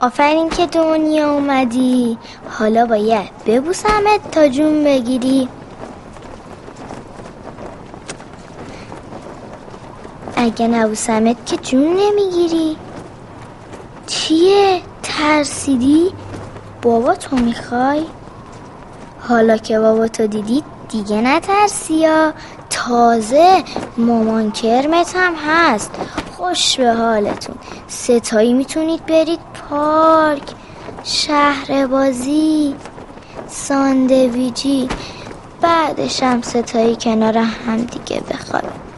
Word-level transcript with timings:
آفرین 0.00 0.48
که 0.48 0.66
دنیا 0.66 1.32
اومدی. 1.32 2.18
حالا 2.50 2.86
باید 2.86 3.30
ببوسمت 3.46 4.30
تا 4.32 4.48
جون 4.48 4.84
بگیری. 4.84 5.48
اگه 10.36 10.68
نبوسمت 10.68 11.46
که 11.46 11.56
جون 11.56 11.96
نمی‌گیری. 11.96 12.76
چیه؟ 14.06 14.80
ترسیدی؟ 15.02 16.12
بابا 16.82 17.14
تو 17.14 17.36
می‌خوای؟ 17.36 18.04
حالا 19.20 19.56
که 19.56 19.78
بابا 19.78 20.08
تو 20.08 20.26
دیدی 20.26 20.62
دیگه 20.88 21.20
نترسی 21.20 21.94
یا؟ 21.94 22.32
تازه 22.70 23.62
مامان 23.96 24.50
کرمت 24.52 25.16
هم 25.16 25.34
هست. 25.34 25.90
خوش 26.36 26.80
به 26.80 26.92
حالتون. 26.92 27.56
ستایی 27.88 28.52
می‌تونید 28.52 29.06
برید 29.06 29.40
پارک 29.70 30.42
شهر 31.04 31.86
بازی 31.86 32.74
ساندویجی 33.48 34.88
بعدش 35.60 36.22
هم 36.22 36.42
ستایی 36.42 36.96
کنار 36.96 37.38
هم 37.38 37.76
دیگه 37.76 38.20
بخوابید 38.20 38.88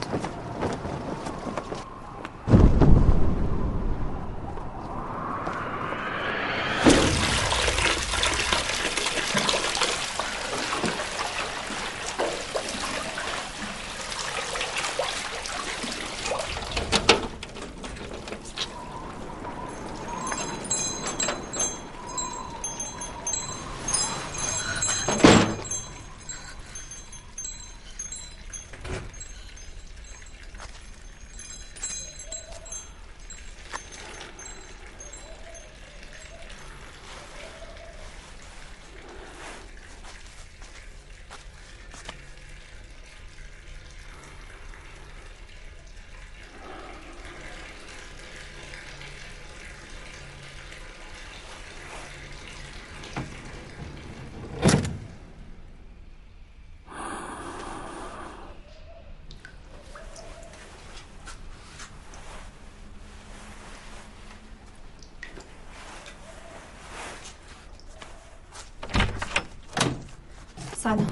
سلام 70.76 71.06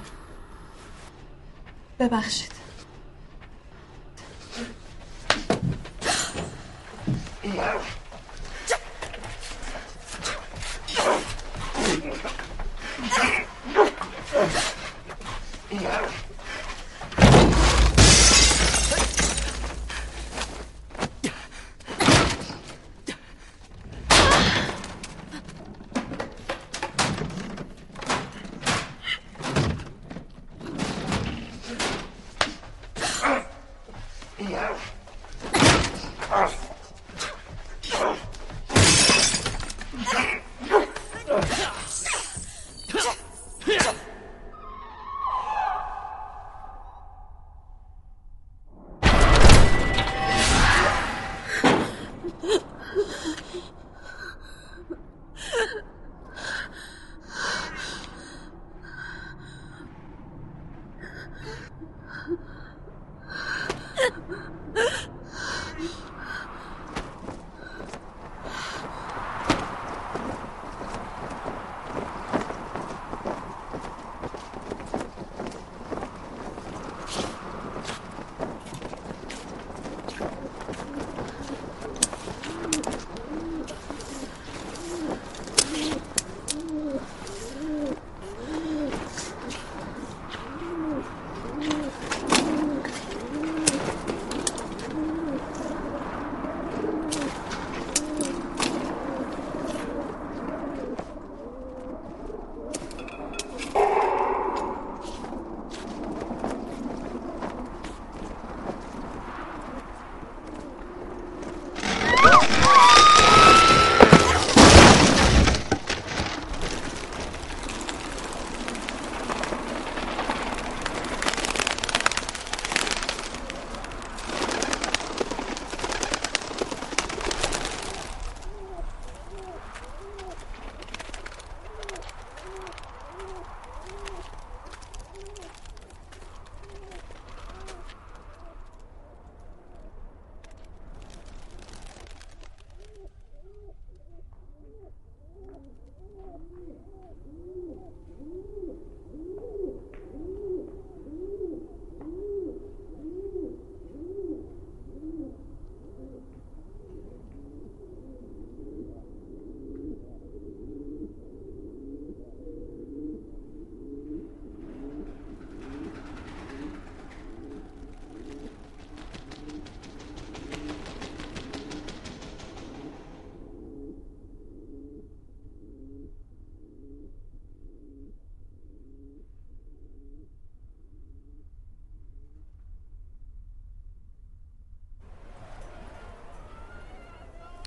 ببخشید. 1.98 2.47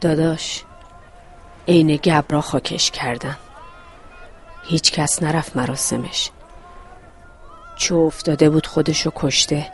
داداش. 0.02 0.64
عین 1.68 1.96
گبرا 1.96 2.42
خاکش 2.42 2.92
کردن. 2.92 3.38
هیچ 4.64 4.92
کس 4.92 5.24
نرفت 5.24 5.58
مراسمش. 5.58 6.30
چو 7.76 7.96
افتاده 7.96 8.50
بود 8.50 8.68
خودشو 8.68 9.12
کشته. 9.16 9.72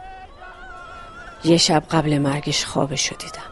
یه 1.43 1.57
شب 1.57 1.83
قبل 1.91 2.17
مرگش 2.17 2.65
خوابشو 2.65 3.15
دیدم. 3.15 3.51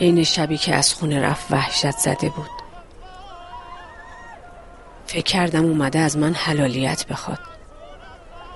عین 0.00 0.24
شبی 0.24 0.58
که 0.58 0.74
از 0.74 0.94
خونه 0.94 1.20
رفت 1.20 1.52
وحشت 1.52 1.90
زده 1.98 2.28
بود. 2.28 2.50
فکر 5.06 5.22
کردم 5.22 5.64
اومده 5.64 5.98
از 5.98 6.16
من 6.16 6.34
حلالیت 6.34 7.06
بخواد. 7.06 7.38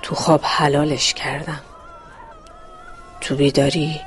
تو 0.02 0.14
خواب 0.14 0.40
حلالش 0.44 1.14
کردم. 1.14 1.60
تو 3.20 3.36
بیداری؟ 3.36 4.00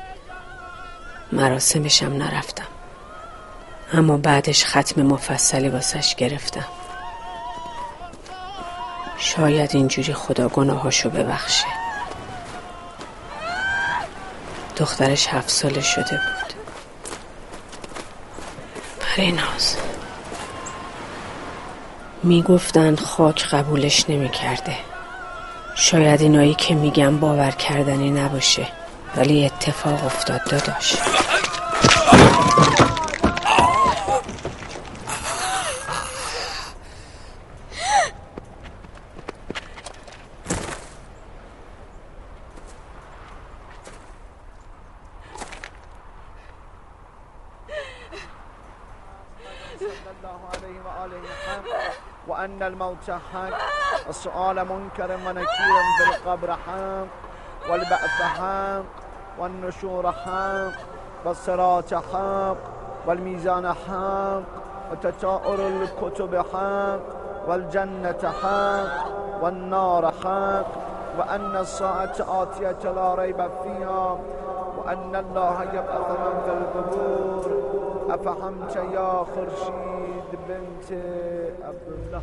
مراسمشم 1.32 2.14
نرفتم. 2.14 2.68
اما 3.94 4.18
بعدش 4.18 4.66
ختم 4.66 5.02
مفصلی 5.02 5.70
واسش 5.70 6.16
گرفتم. 6.16 6.66
شاید 9.18 9.76
اینجوری 9.76 10.14
خدا 10.14 10.48
گناهاشو 10.48 11.10
ببخشه. 11.10 11.66
دخترش 14.78 15.28
هفت 15.28 15.50
ساله 15.50 15.82
شده 15.82 16.12
بود. 16.12 16.54
پریناز. 19.00 19.78
می‌گفتند 22.24 23.00
خاک 23.00 23.48
قبولش 23.48 24.10
نمی‌کرده. 24.10 24.78
شاید 25.76 26.22
اینایی 26.22 26.54
که 26.54 26.76
میگم 26.76 27.20
باور 27.20 27.52
کردنی 27.52 28.12
نباشه. 28.12 28.68
ولی 29.18 29.46
اتفاق 29.46 30.06
افتاد 30.06 30.42
داداش. 30.52 30.98
وأن 52.28 52.64
الموت 52.64 53.12
حق. 53.12 54.10
السؤال 54.10 54.68
منكر 54.68 55.12
ونكير 55.12 55.76
بالقبر 56.00 56.52
حق 56.54 57.08
والبعث 57.70 58.22
حق. 58.22 59.05
والنشور 59.40 60.12
حق 60.12 60.72
والصراط 61.26 61.94
حق 61.94 62.58
والميزان 63.08 63.74
حق 63.74 64.42
وتتاؤر 64.92 65.68
الكتب 65.68 66.36
حق 66.36 67.00
والجنة 67.48 68.34
حق 68.42 69.06
والنار 69.42 70.12
حق 70.24 70.66
وأن 71.20 71.56
الساعة 71.56 72.16
آتية 72.20 72.92
لا 72.92 73.16
ريب 73.16 73.50
فيها 73.64 74.18
وأن 74.78 75.16
الله 75.16 75.64
يبعث 75.64 76.10
من 76.10 76.48
القبور. 76.58 77.46
أفهمت 78.10 78.76
يا 78.76 79.26
خرشيد 79.36 80.30
بنت 80.48 80.90
عبد 81.64 81.88
الله. 81.88 82.22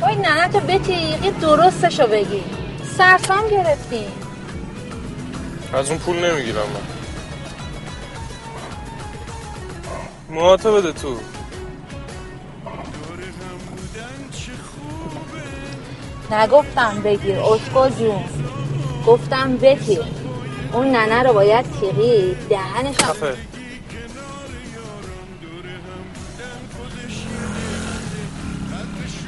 وای 0.00 0.16
نه 0.16 0.48
تو 0.48 0.60
بتیقی 0.60 1.30
درستشو 1.30 2.06
بگی. 2.06 2.42
سرسام 2.98 3.48
گرفتیم 3.48 4.12
از 5.74 5.90
اون 5.90 5.98
پول 5.98 6.16
نمی‌گیرم 6.30 6.56
من. 6.56 6.96
موهاتو 10.34 10.72
بده 10.76 10.92
تو. 10.92 11.16
نگفتم 16.30 17.02
بگیر 17.04 17.38
اسکو 17.38 17.88
جون. 17.88 18.24
گفتم 19.06 19.56
بتیر 19.56 20.00
اون 20.72 20.86
ننه 20.90 21.22
رو 21.22 21.32
باید 21.32 21.66
تیغی 21.80 22.36
دهنش 22.50 23.00
هم- 23.02 23.45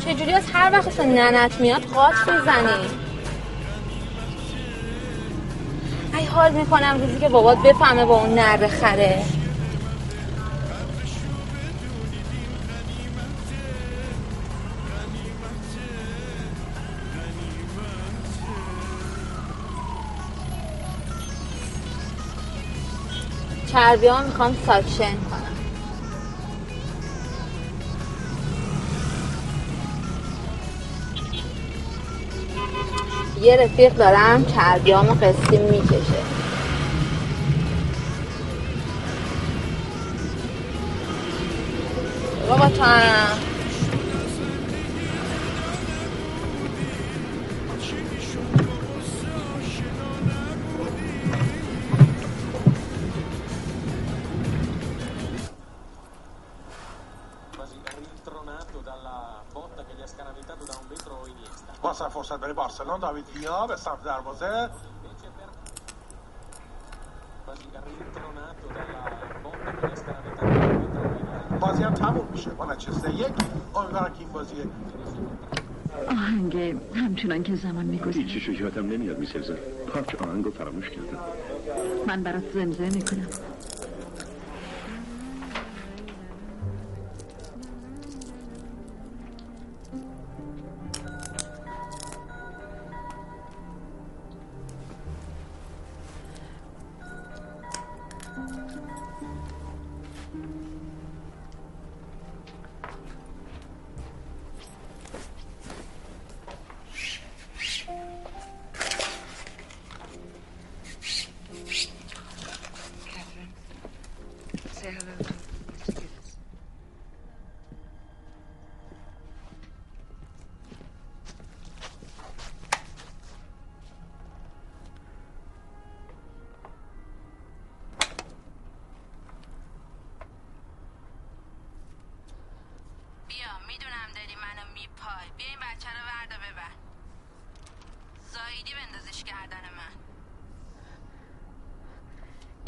چجوری 0.08 0.32
از 0.32 0.44
هر 0.52 0.72
وقت 0.72 1.00
ننت 1.00 1.60
میاد 1.60 1.82
قاط 1.82 2.14
بزنی 2.14 2.88
ای 6.18 6.24
حال 6.24 6.52
می‌کنم 6.52 7.00
روزی 7.00 7.18
که 7.20 7.28
بابات 7.28 7.58
بفهمه 7.58 8.04
با 8.04 8.20
اون 8.20 8.34
نره 8.34 8.68
خره. 8.68 9.24
چربی 23.72 24.06
ها 24.06 24.22
می‌خوام 24.22 24.56
ساکشن 24.66 25.14
کنم. 25.30 25.37
یه 33.42 33.56
رفیق 33.56 33.94
دارم 33.94 34.44
چربیامو 34.44 35.14
قسطی 35.14 35.58
می‌کشه. 35.58 36.22
بابا 42.48 42.68
بارسلون 62.68 63.00
داوید 63.00 63.24
ویا 63.36 63.66
به 63.66 63.76
سمت 63.76 64.04
دروازه. 64.04 64.70
بازی 71.60 71.82
هم 71.82 71.94
تموم 71.94 72.28
میشه. 72.32 72.50
با 72.50 72.72
نچسته 72.72 73.14
یک 73.14 73.32
امیدوارم 73.74 74.12
که 74.12 74.20
این 74.20 74.28
بازی 74.28 74.54
آهنگ 76.08 76.76
همچنان 76.94 77.42
که 77.42 77.56
زمان 77.56 77.84
میگذره. 77.84 78.12
هیچی 78.12 78.52
یادم 78.52 78.86
نمیاد 78.86 79.18
میسرزه 79.18 79.54
پاک 79.94 80.22
آهنگ 80.22 80.44
رو 80.44 80.50
فراموش 80.50 80.90
کردم. 80.90 81.18
من 82.06 82.22
برات 82.22 82.52
زمزمه 82.54 82.90
می‌کنم. 82.90 83.26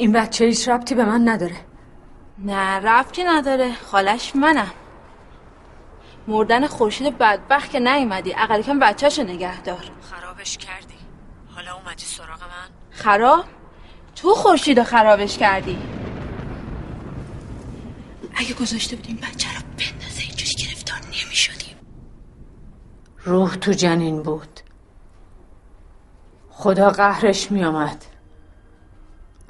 این 0.01 0.11
بچه 0.11 0.45
هیچ 0.45 0.69
ربطی 0.69 0.95
به 0.95 1.05
من 1.05 1.29
نداره. 1.29 1.55
نه 2.37 2.79
ربطی 2.79 3.23
نداره. 3.23 3.73
خالش 3.73 4.35
منم. 4.35 4.71
مردن 6.27 6.67
خورشید 6.67 7.17
بدبخت 7.17 7.71
که 7.71 7.79
نیومدی 7.79 8.33
اقل 8.37 8.61
کم 8.61 8.79
بچهشو 8.79 9.23
نگه 9.23 9.61
دار. 9.61 9.91
خرابش 10.01 10.57
کردی. 10.57 10.93
حالا 11.55 11.73
اومدی 11.73 12.05
سراغ 12.05 12.41
من؟ 12.41 12.69
خراب؟ 12.91 13.45
تو 14.15 14.33
خورشید 14.33 14.79
رو 14.79 14.85
خرابش 14.85 15.37
کردی. 15.37 15.77
اگه 18.35 18.53
گذاشته 18.53 18.95
بودیم 18.95 19.15
بچه 19.15 19.49
رو 19.49 19.61
بندازه 19.61 20.21
اینجوری 20.21 20.51
گرفتار 20.53 20.99
نمی 20.99 21.35
شدیم 21.35 21.75
روح 23.23 23.55
تو 23.55 23.71
جنین 23.71 24.23
بود. 24.23 24.59
خدا 26.49 26.89
قهرش 26.89 27.51
می 27.51 27.63
آمد 27.63 28.05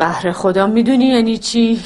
قهر 0.01 0.31
خدا 0.31 0.67
می‌دونی 0.67 1.05
یعنی 1.05 1.38
چی؟ 1.38 1.81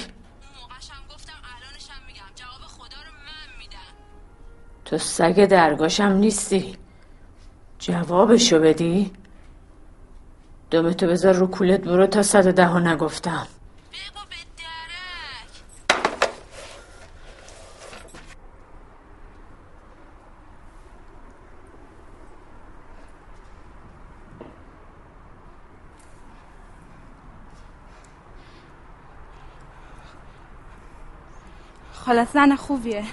تو 4.85 4.97
سگ 4.97 5.45
درگاشم 5.45 6.03
نیستی 6.03 6.77
جوابشو 7.79 8.59
بدی؟ 8.59 9.11
دمتو 10.71 11.07
بذار 11.07 11.33
رو 11.33 11.47
کولت 11.47 11.81
برو 11.81 12.07
تا 12.07 12.23
صد 12.23 12.47
و 12.47 12.51
ده 12.51 12.65
ها 12.65 12.79
نگفتم 12.79 13.47
خلاص 32.05 32.27
زن 32.33 32.55
خوبیه. 32.55 33.03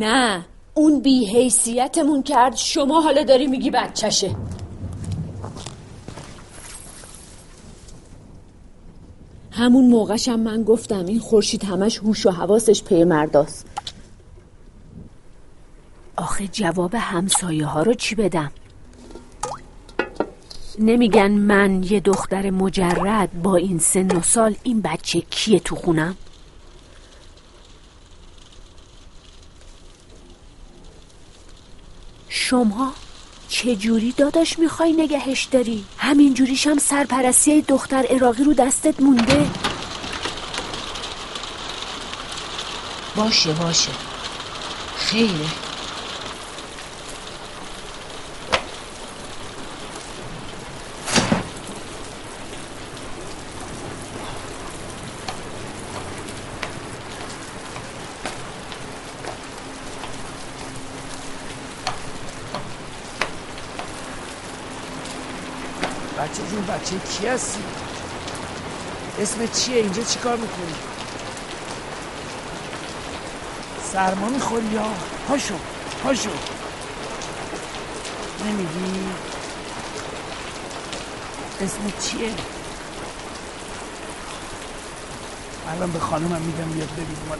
نه. 0.00 0.44
اون 0.74 1.00
بی 1.00 1.26
حیثیتمون 1.26 2.22
کرد 2.22 2.56
شما 2.56 3.00
حالا 3.00 3.22
داری 3.22 3.46
میگی 3.46 3.70
بچشه 3.70 4.36
همون 9.50 9.84
موقعشم 9.84 10.40
من 10.40 10.62
گفتم 10.62 11.06
این 11.06 11.18
خورشید 11.18 11.64
همش 11.64 11.98
هوش 11.98 12.26
و 12.26 12.30
حواسش 12.30 12.82
پی 12.82 13.04
مرداست 13.04 13.66
آخه 16.16 16.48
جواب 16.48 16.94
همسایه 16.94 17.66
ها 17.66 17.82
رو 17.82 17.94
چی 17.94 18.14
بدم؟ 18.14 18.52
نمیگن 20.78 21.30
من 21.30 21.82
یه 21.82 22.00
دختر 22.00 22.50
مجرد 22.50 23.42
با 23.42 23.56
این 23.56 23.78
سن 23.78 24.16
و 24.16 24.22
سال 24.22 24.56
این 24.62 24.80
بچه 24.80 25.20
کیه 25.20 25.60
تو 25.60 25.76
خونم؟ 25.76 26.16
شما 32.50 32.92
چجوری 33.48 34.12
داداش 34.12 34.58
می‌خوای 34.58 34.92
نگهش 34.92 35.44
داری؟ 35.44 35.84
همین 35.98 36.34
جوریش 36.34 36.66
هم 36.66 36.78
سرپرستی 36.78 37.62
دختر 37.62 38.06
عراقی 38.10 38.44
رو 38.44 38.54
دستت 38.54 39.00
مونده؟ 39.02 39.46
باشه 43.16 43.52
باشه 43.52 43.90
خیره 44.96 45.69
بچه 66.90 66.98
کی 66.98 67.26
هستی؟ 67.26 67.62
اسم 69.20 69.46
چیه 69.46 69.76
اینجا 69.76 70.02
چیکار 70.02 70.36
می‌کنی؟ 70.36 70.74
سرما 73.92 74.28
می‌خوری 74.28 74.66
یا 74.66 74.84
پاشو 75.28 75.54
پاشو 76.02 76.30
نمیگی؟ 78.44 79.00
اسم 81.60 81.92
چیه؟ 82.00 82.30
الان 85.68 85.90
به 85.90 85.98
خانمم 85.98 86.40
میگم 86.42 86.72
بیاد 86.72 86.92
ببین 86.92 87.16
مال 87.28 87.38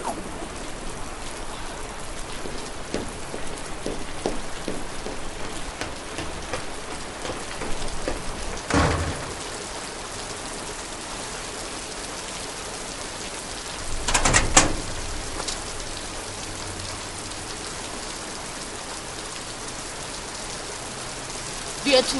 خود 21.90 21.98
بیا 21.98 22.02
تو 22.02 22.18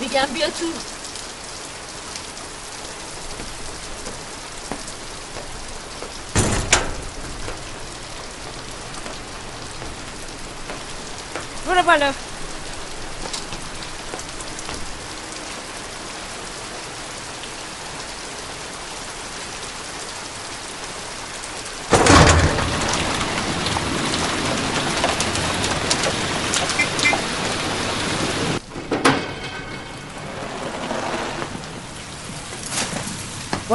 میگم 0.00 0.26
بیا 0.34 0.46
تو 0.46 0.66
برو 11.66 11.82
بالا 11.82 12.29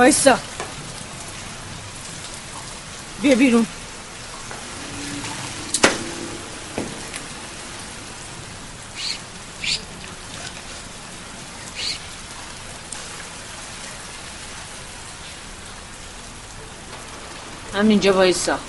وایسا 0.06 0.40
بیا 3.22 3.36
بیرون 3.36 3.66
همینجا 17.74 18.14
وایسا 18.14 18.60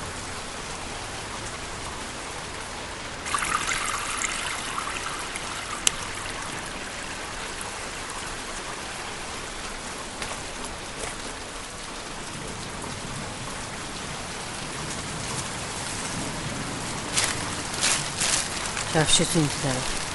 کفشتون 18.97 19.43
این 19.43 20.06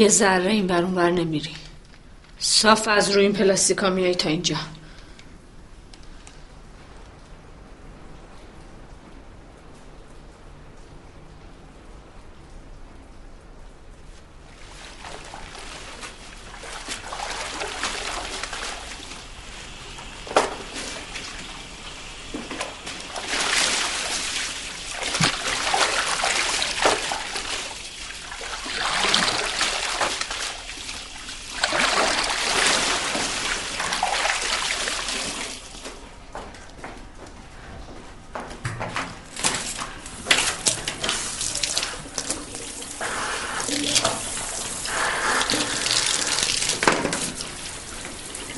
یه 0.00 0.08
ذره 0.08 0.50
این 0.50 0.66
بر 0.66 0.82
اون 0.82 0.94
بر 0.94 1.10
نمیری 1.10 1.50
صاف 2.38 2.88
از 2.88 3.10
روی 3.10 3.22
این 3.22 3.32
پلاستیکا 3.32 3.90
میای 3.90 4.14
تا 4.14 4.28
اینجا. 4.28 4.56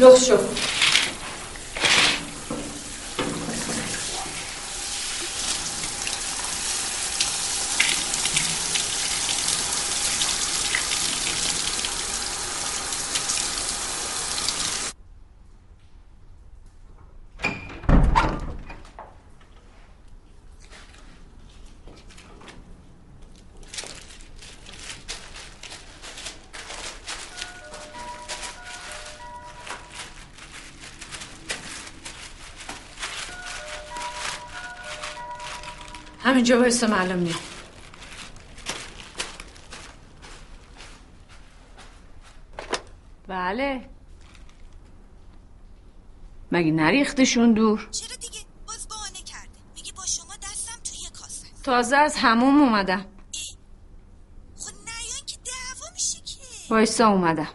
le 0.02 0.72
شو 36.44 36.54
همینجا 36.54 36.61
وایسا 36.61 36.87
معلوم 36.87 37.18
میام 37.18 37.38
بله. 43.26 43.88
مگه 46.52 46.70
نریختشون 46.72 47.52
دور؟ 47.52 47.88
چرا 47.90 48.16
دیگه؟ 48.16 48.38
باز 48.66 48.88
بهانه 48.88 49.22
کرده. 49.26 49.59
میگه 49.76 49.92
با 49.92 50.07
شما 50.07 50.35
دستم 50.42 50.81
توی 50.85 51.20
کاسه. 51.20 51.46
تازه 51.62 51.96
از 51.96 52.16
هموم 52.16 52.62
اومدم. 52.62 53.07
خب 54.59 54.72
نیان 54.85 55.26
که 55.26 55.37
دعوا 55.37 55.94
میشه 55.94 56.20
که. 56.20 56.40
وایسا 56.70 57.09
اومدم. 57.09 57.48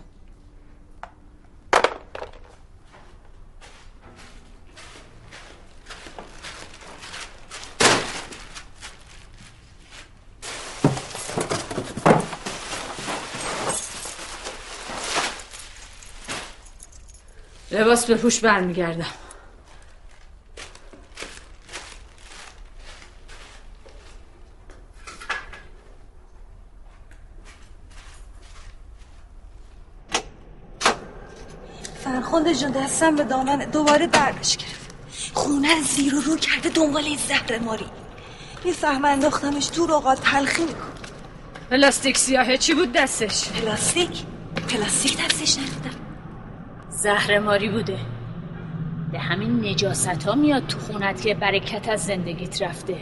لباس 18.10 18.20
بپوش 18.20 18.40
برمیگردم. 18.40 19.06
فرخنده 32.04 32.56
جان 32.56 32.72
دستم 32.72 33.16
به 33.16 33.24
دامن 33.24 33.58
دوباره 33.58 34.08
دردش 34.08 34.58
گرفت. 34.58 34.94
خونه 35.34 35.82
زیر 35.82 36.16
و 36.16 36.22
رو 36.22 36.38
کرده 36.38 36.70
دنبال 36.70 37.04
این 37.04 37.18
زهر 37.18 37.60
ماری. 37.60 37.86
یه 38.66 38.74
سهم 38.74 39.06
انداختمش 39.06 39.70
دور 39.76 39.92
اوقات 39.92 40.22
تلخی 40.22 40.66
میکن 40.66 40.92
پلاستیک 41.72 42.18
سیاهه 42.18 42.58
چی 42.58 42.74
بود 42.74 42.92
دستش؟ 42.92 43.50
پلاستیک؟ 43.50 44.24
پلاستیک 44.70 45.26
دستش 45.26 45.58
نبودم 45.58 45.87
زهر 46.98 47.40
ماری 47.40 47.70
بوده. 47.70 48.00
به 49.12 49.20
همین 49.20 49.66
نجاست 49.66 50.24
ها 50.24 50.36
میاد 50.36 50.68
تو 50.68 50.80
خونت 50.80 51.22
که 51.22 51.34
برکت 51.34 51.90
از 51.90 52.06
زندگیت 52.06 52.62
رفته. 52.62 52.98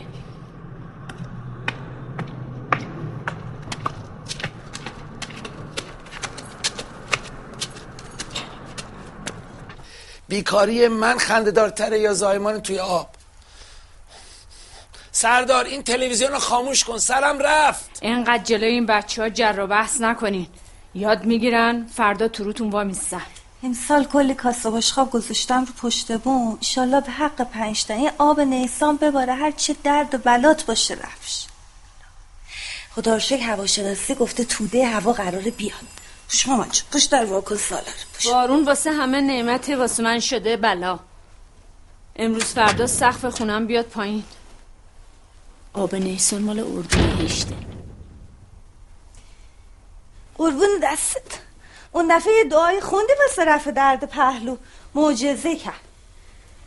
بیکاری 10.28 10.88
من 10.88 11.18
خندهدارتره 11.18 12.00
یا 12.00 12.14
زایمان 12.14 12.62
توی 12.62 12.80
آب؟ 12.80 13.10
سردار 15.12 15.66
این 15.66 15.84
تلویزیون 15.84 16.32
رو 16.32 16.40
خاموش 16.40 16.84
کن. 16.84 16.98
سرم 16.98 17.40
رفت. 17.40 18.00
اینقدر 18.02 18.44
جلوی 18.44 18.72
این 18.72 18.86
بچه 18.86 19.22
ها 19.22 19.30
جر 19.30 19.56
و 19.60 19.68
بحث 19.68 20.02
نکنین. 20.02 20.48
یاد 20.94 21.26
می‌گیرن 21.26 21.86
فردا 21.86 22.28
تو 22.28 22.44
روتون 22.44 22.70
وامیستن 22.70 23.22
امسال 23.64 24.06
کلی 24.06 24.34
کاسه 24.34 24.72
بشخاب 24.72 25.12
گذاشتم 25.12 25.66
رو 25.66 25.74
پشت 25.78 26.18
بوم. 26.18 26.58
ایشالله 26.60 27.02
به 27.02 27.12
حق 27.12 27.42
پنج 27.42 27.86
تا 27.86 27.94
این 27.94 28.12
آب 28.18 28.40
نیسان 28.40 28.98
بباره. 28.98 29.34
هر 29.34 29.52
چه 29.52 29.76
درد 29.84 30.16
و 30.16 30.18
بلات 30.18 30.66
باشه 30.66 30.94
رفش. 30.94 31.46
خدا 32.96 33.14
رو 33.14 33.20
شکر 33.20 33.44
هواشناسی 33.44 34.16
گفته 34.16 34.44
توده 34.44 34.88
هوا 34.88 35.14
قراره 35.14 35.52
بیاد. 35.52 35.88
پوش 36.30 36.48
مامان 36.48 36.70
پوش 36.92 37.04
در 37.04 37.26
واکن 37.26 37.56
سالار. 37.56 37.84
پوش. 38.14 38.28
بارون 38.28 38.66
واسه 38.66 38.92
همه 38.92 39.22
نعمت 39.22 39.70
واسه 39.70 40.04
من 40.04 40.20
شده 40.20 40.58
بلا. 40.58 41.00
امروز 42.16 42.44
فردا 42.44 42.88
سقف 42.88 43.26
خونم 43.26 43.68
بیاد 43.68 43.86
پایین. 43.86 44.24
آب 45.74 45.96
نیسان 45.96 46.42
مال 46.42 46.60
اردو 46.60 47.00
هشته. 47.00 47.56
قربون 50.38 50.70
دستت. 50.84 51.45
اون 51.96 52.18
دفعه 52.18 52.34
یه 52.34 52.44
دعای 52.44 52.82
خوندی 52.82 53.14
واسه 53.20 53.46
رفع 53.46 53.72
درد 53.72 54.04
پهلو. 54.10 54.58
معجزه 54.96 55.56
کرد. 55.56 55.80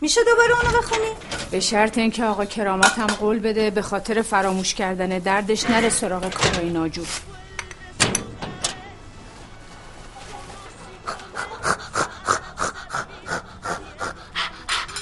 میشه 0.01 0.21
دوباره 0.25 0.65
اونو 0.65 0.79
بخونی؟ 0.79 1.11
به 1.51 1.61
شرط 1.61 1.99
اینکه 1.99 2.25
آقا 2.25 2.45
کرامت 2.45 2.99
هم 2.99 3.07
قول 3.07 3.39
بده 3.39 3.71
به 3.71 3.83
خاطر 3.83 4.23
فراموش 4.23 4.75
کردن 4.75 5.19
دردش 5.19 5.71
نره 5.71 5.89
سراغ 5.89 6.31
کارای 6.35 6.71
ناجور. 6.71 7.07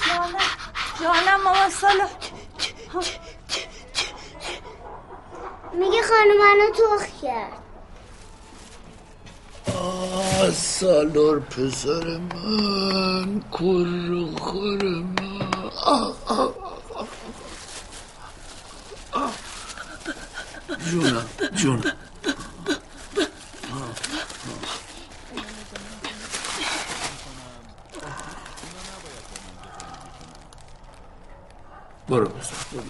جانم 0.09 0.39
جانم 1.03 1.43
ماما 1.45 1.71
سالا 1.71 2.09
میگه 5.73 6.03
خانم 6.03 6.39
منو 6.39 6.71
توخ 6.77 7.23
کرد. 7.23 7.66
سالار 10.53 11.41
پسر 11.41 12.19
من 12.19 13.41
کر 13.53 14.39
خور 14.41 14.85
من. 14.85 15.47
جونم 20.91 21.27
جونم 21.55 21.93
برو 32.09 32.29
بزن 32.29 32.83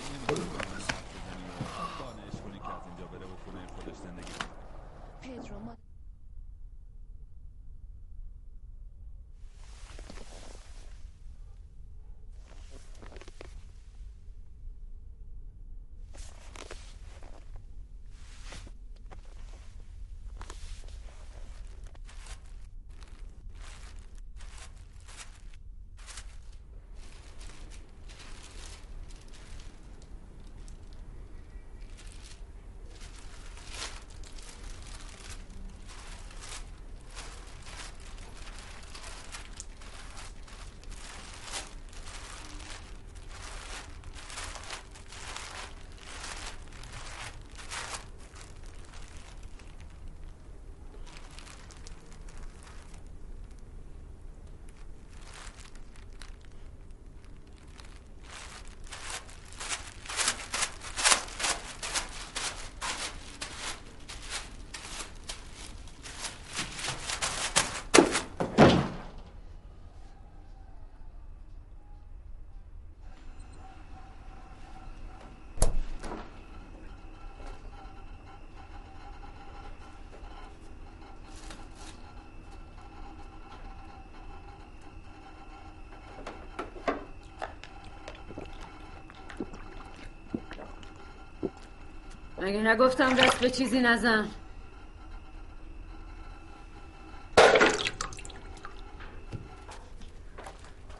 مگه 92.47 92.63
نگفتم 92.63 93.15
دست 93.15 93.41
به 93.41 93.51
چیزی 93.51 93.81
نزن 93.81 94.29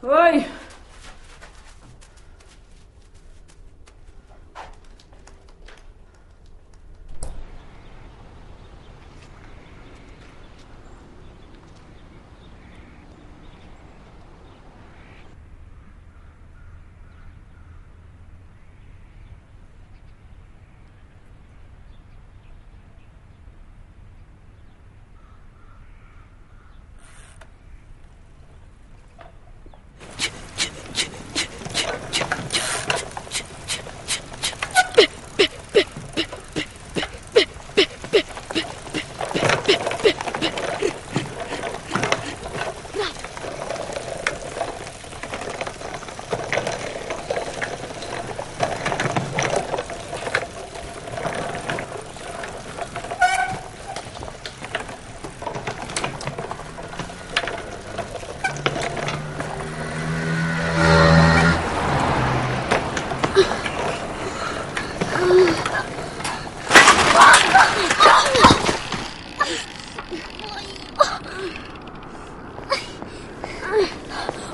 وای 0.03 0.45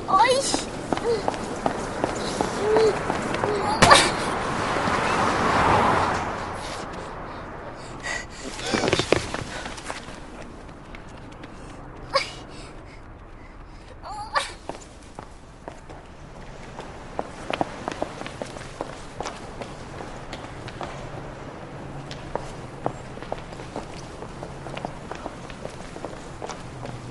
آی 0.08 0.34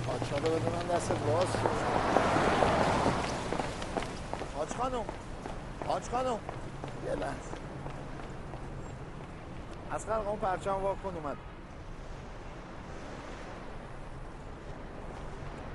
آچا 0.08 0.38
رو 0.38 0.56
بده 0.56 0.69
من 0.69 0.96
دست 0.96 1.12
باز 1.12 1.54
شد. 1.54 1.93
حاج 4.58 4.69
خانم 4.69 5.06
حاج 5.88 6.03
خانم. 6.13 6.39
یه 7.06 7.15
لحظه. 7.15 7.54
از 9.91 10.06
خلق 10.06 10.28
اون 10.28 10.39
پرچم 10.39 10.73
واکن 10.73 11.15
اومد. 11.15 11.38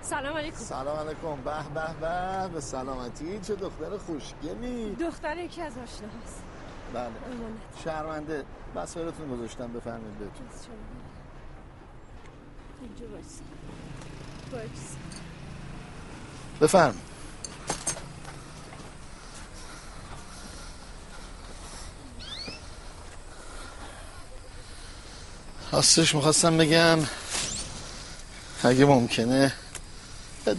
سلام 0.03 0.37
علیکم. 0.37 0.57
سلام 0.57 0.99
علیکم. 0.99 1.37
به 1.45 1.53
به 1.75 1.95
به 2.01 2.49
به 2.55 2.61
سلامتی. 2.61 3.39
چه 3.41 3.55
دختر 3.55 3.99
خوشگلی. 3.99 4.95
دختر 4.95 5.37
یکی 5.39 5.63
از 5.63 5.73
آشناهاست. 5.73 6.43
بله. 6.95 7.05
امانت. 7.05 7.13
شرمنده. 7.85 8.45
وسایلتون 8.75 9.31
گذاشتم 9.31 9.73
بفرمایید 9.73 10.19
بهتون. 10.19 10.47
اینجا 12.83 13.07
بایست 13.07 13.43
بایست 14.53 14.99
بفرم 16.61 16.95
راستش 25.79 26.15
می‌خواستم 26.15 26.59
بگم 26.59 26.99
اگه 28.65 28.85
ممکنه 28.85 29.53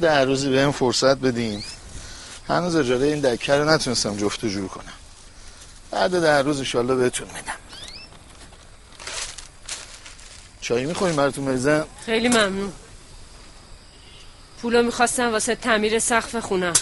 ده 0.01 0.23
روزی 0.23 0.49
بهم 0.49 0.71
فرصت 0.71 1.17
بدین. 1.17 1.63
هنوز 2.47 2.75
اجاره 2.75 3.05
این 3.05 3.19
دکه 3.19 3.53
رو 3.53 3.69
نتونستم 3.69 4.17
جفت 4.17 4.45
جور 4.45 4.67
کنم. 4.67 4.93
بعد 5.91 6.21
ده 6.21 6.41
روز 6.41 6.57
انشالله 6.57 6.95
بهتون 6.95 7.27
میدم. 7.27 7.57
چایی 10.61 10.85
می‌خوریم 10.85 11.15
براتون 11.15 11.45
بریزم 11.45 11.85
خیلی 12.05 12.27
ممنون. 12.27 12.73
پولو 14.61 14.83
می‌خواستم 14.83 15.31
واسه 15.31 15.55
تعمیر 15.55 15.99
سقف 15.99 16.35
خونم. 16.35 16.73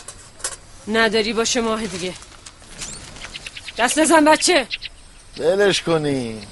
نداری 0.87 1.33
باشه 1.33 1.61
ماه 1.61 1.85
دیگه. 1.87 2.13
دست 3.77 3.97
نزن 3.99 4.25
بچه. 4.25 4.67
ولش 5.37 5.81
کنی 5.81 6.47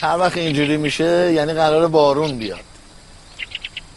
هر 0.00 0.18
وقت 0.18 0.36
اینجوری 0.36 0.76
میشه 0.76 1.32
یعنی 1.32 1.52
قرار 1.52 1.88
بارون 1.88 2.38
بیاد. 2.38 2.60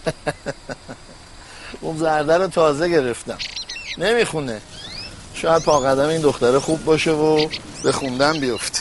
اون 1.81 1.97
زرده 1.97 2.37
رو 2.37 2.47
تازه 2.47 2.89
گرفتم. 2.89 3.37
نمی‌خونه. 3.97 4.61
شاید 5.33 5.63
پا 5.63 5.79
قدم 5.79 6.07
این 6.07 6.21
دختره 6.21 6.59
خوب 6.59 6.85
باشه 6.85 7.11
و 7.11 7.47
به 7.83 7.91
خوندن 7.91 8.39
بیفته. 8.39 8.79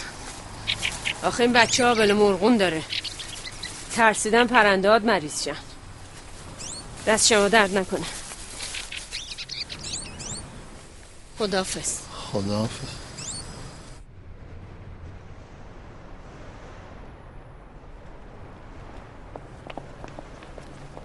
آخه 1.22 1.42
این 1.42 1.52
بچه 1.52 1.86
ها 1.86 1.94
بله 1.94 2.12
مرغون 2.12 2.56
داره. 2.56 2.82
ترسیدن 3.96 4.46
پرندهات 4.46 5.04
مریض 5.04 5.44
شن 5.44 5.56
دست 7.06 7.26
شما 7.26 7.48
درد 7.48 7.78
نکنه. 7.78 8.06
خدافز 11.38 11.98
خداحافظ. 12.32 12.99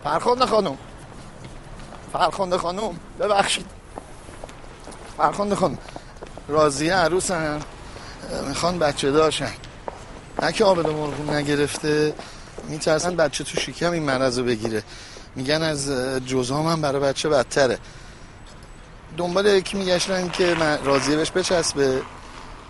فرخنده 0.06 0.46
خانم. 0.46 0.78
فرخنده 2.13 2.58
خانم 2.58 3.00
ببخشید. 3.20 3.65
فرخنده 5.18 5.56
خانم. 5.56 5.78
راضیه 6.48 6.94
عروسن؟ 6.94 7.62
می‌خوان 8.48 8.80
بچه 8.80 9.12
داشتن 9.12 9.54
نه 10.41 10.52
که 10.52 10.65
آبد 10.65 10.88
مرغون 10.88 11.30
نگرفته 11.30 12.13
میترسن 12.70 13.15
بچه 13.15 13.44
تو 13.44 13.60
شکم 13.60 13.91
این 13.91 14.04
مرض 14.04 14.39
رو 14.39 14.46
بگیره. 14.46 14.84
میگن 15.36 15.62
از 15.62 15.91
جزام 16.26 16.68
هم 16.68 16.82
برای 16.82 17.02
بچه 17.02 17.30
بدتره. 17.30 17.78
دنبال 19.18 19.46
یکی 19.46 19.78
میگشتن 19.78 20.30
که 20.30 20.56
راضیه 20.84 21.15
بهش 21.15 21.32
بچسبه. 21.32 22.02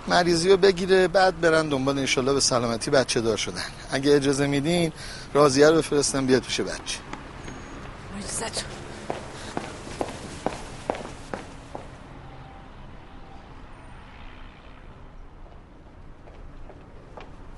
مریضی 0.07 0.49
رو 0.49 0.57
بگیره 0.57 1.07
بعد 1.07 1.41
برن 1.41 1.69
دنبال 1.69 1.99
انشالله 1.99 2.33
به 2.33 2.39
سلامتی 2.39 2.91
بچه 2.91 3.21
دار 3.21 3.37
شدن. 3.37 3.61
اگه 3.91 4.15
اجازه 4.15 4.47
میدین 4.47 4.91
راضیه 5.33 5.69
رو 5.69 5.77
بفرستم 5.77 6.25
بیاد 6.25 6.41
پیش 6.41 6.61
بچه. 6.61 6.99
عزت 8.35 8.65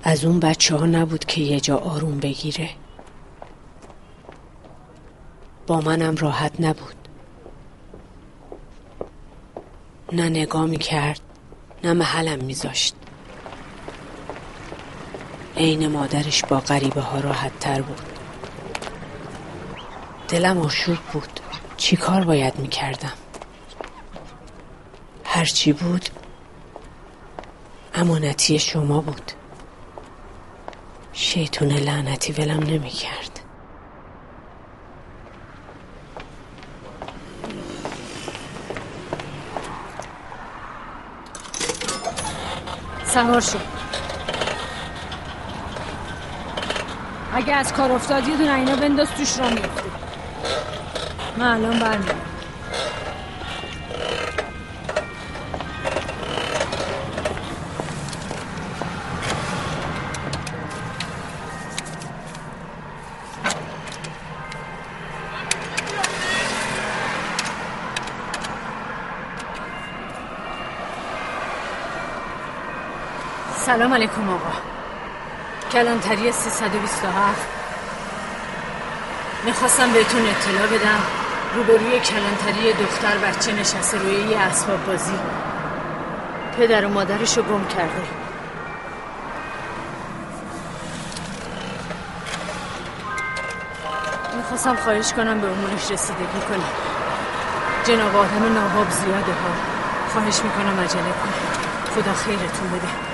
از 0.04 0.26
اون 0.26 0.40
بچه 0.40 0.76
ها 0.76 0.86
نبود 0.86 1.26
که 1.26 1.42
یه 1.42 1.60
جا 1.60 1.78
آروم 1.78 2.20
بگیره. 2.20 2.70
با 5.68 5.82
منم 5.82 6.16
راحت 6.16 6.52
نبود. 6.60 6.96
نه 10.12 10.30
نگاه 10.30 10.66
می 10.66 10.78
کرد 10.78 11.20
نه 11.84 11.94
محلم 11.94 12.46
میذاشت. 12.46 12.96
عین 15.56 15.88
مادرش 15.88 16.44
با 16.46 16.60
غریبه 16.60 17.02
ها 17.02 17.20
راحت 17.20 17.60
تر 17.60 17.82
بود. 17.82 18.17
دلم 20.28 20.62
آشوب 20.62 20.98
بود. 21.14 21.40
چی 21.78 21.96
کار 21.96 22.24
باید 22.24 22.60
می‌کردم؟ 22.60 23.14
هرچی 25.26 25.74
بود 25.74 26.10
امانتی 27.94 28.60
شما 28.60 29.02
بود. 29.02 29.32
شیطون 31.14 31.72
لعنتی 31.72 32.34
ولم 32.34 32.60
نمی‌کرد. 32.60 33.40
سوار 43.06 43.42
شو. 43.42 43.58
اگه 47.34 47.54
از 47.54 47.74
کار 47.74 47.92
افتاد 47.92 48.28
یه 48.28 48.38
دونه 48.38 48.54
اینا 48.54 48.76
بنداز 48.76 49.10
توش 49.10 49.40
را 49.40 49.50
میفته 49.50 50.07
من 51.38 51.46
الان 51.46 51.80
برمیدم 51.80 52.16
سلام 73.66 73.94
علیکم 73.94 74.30
آقا. 74.30 74.52
کلانتری 75.72 76.32
327 76.32 77.57
می‌خواستم 79.46 79.94
بهتون 79.94 80.22
اطلاع 80.22 80.68
بدم. 80.68 81.00
روبروی 81.56 82.00
کلانتری 82.00 82.74
دختر 82.74 83.18
بچه 83.18 83.52
نشسته 83.52 83.98
روی 83.98 84.14
یه 84.14 84.38
اسباب 84.38 84.86
بازی. 84.86 85.20
پدر 86.58 86.86
و 86.86 86.90
مادرشو 86.90 87.42
گم 87.42 87.68
کرده. 87.68 88.02
می‌خواستم 94.38 94.76
خواهش 94.76 95.14
کنم 95.14 95.40
به 95.42 95.48
امورش 95.48 95.92
رسیدگی 95.92 96.42
کنم. 96.50 96.72
جناب 97.84 98.16
آدم 98.16 98.54
ناهاب 98.54 98.90
زیاده 98.90 99.32
ها. 99.32 99.50
خواهش 100.14 100.40
می‌کنم 100.44 100.80
عجله 100.80 101.02
کنم. 101.02 101.34
خدا 101.96 102.14
خیرتون 102.14 102.70
بده. 102.70 103.07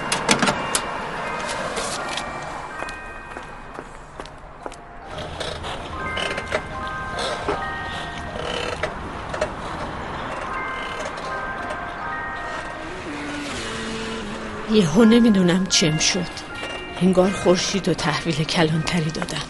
یهو 14.73 15.05
نمی‌دونم 15.05 15.65
چم 15.65 15.97
شد. 15.97 16.53
انگار 17.01 17.31
خورشید 17.31 17.89
و 17.89 17.93
تحویل 17.93 18.35
کلانتری 18.35 19.11
دادم 19.11 19.43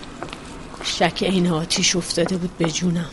شک 0.83 1.17
این 1.21 1.47
آتیش 1.47 1.95
افتاده 1.95 2.37
بود 2.37 2.57
به 2.57 2.65
جونم. 2.65 3.09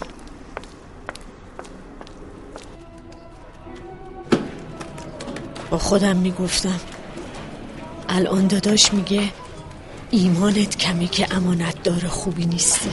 با 5.71 5.79
خودم 5.79 6.17
می‌گفتم 6.17 6.81
الان 8.09 8.47
داداش 8.47 8.93
میگه 8.93 9.23
ایمانت 10.11 10.77
کمی 10.77 11.09
که 11.09 11.35
امانت 11.37 11.83
دار 11.83 12.07
خوبی 12.09 12.47
نیستی. 12.47 12.91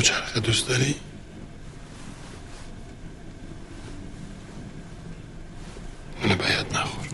دوچرخه 0.00 0.40
دوست 0.40 0.68
داری؟ 0.68 0.94
اونو 6.22 6.36
باید 6.36 6.66
نخور 6.76 7.06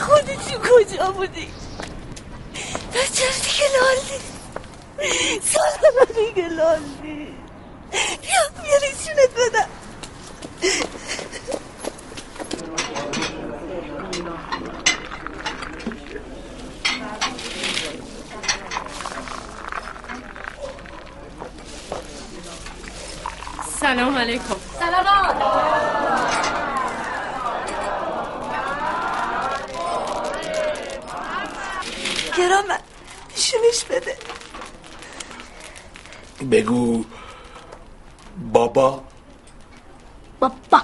خودتون 0.00 0.62
کجا 0.62 1.10
بودی؟ 1.12 1.48
چرا 2.92 3.30
دیگه 3.42 3.66
لالی 3.80 4.32
سالنا 5.42 6.04
دیگه 6.14 6.48
لالی 6.48 7.34
بیا 8.22 8.42
بیا 8.62 8.76
ریشونت 8.82 9.30
بدم 9.36 9.68
سلام 23.80 24.16
علیکم 24.18 24.56
گرام 32.38 32.64
نشونش 33.36 33.84
بده 33.90 34.16
بگو 36.50 37.04
بابا 38.52 39.04
بابا 40.40 40.82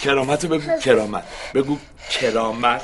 کرامت 0.00 0.39
رو 0.39 0.39
بگو 0.50 0.78
کرامت. 0.78 1.24
بگو 1.54 1.78
کرامت. 2.10 2.82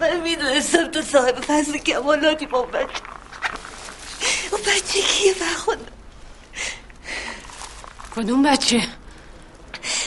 من 0.00 0.20
می‌دونستم 0.20 0.90
تو 0.90 1.02
صاحب 1.02 1.40
فضل 1.40 1.78
کمالاتی 1.78 2.46
با 2.46 2.62
بچه 2.62 2.86
اون 4.52 4.60
بچه 4.60 5.02
کیه 5.02 5.34
فرخنده 5.34 5.92
کدوم 8.22 8.42
بچه؟ 8.42 8.82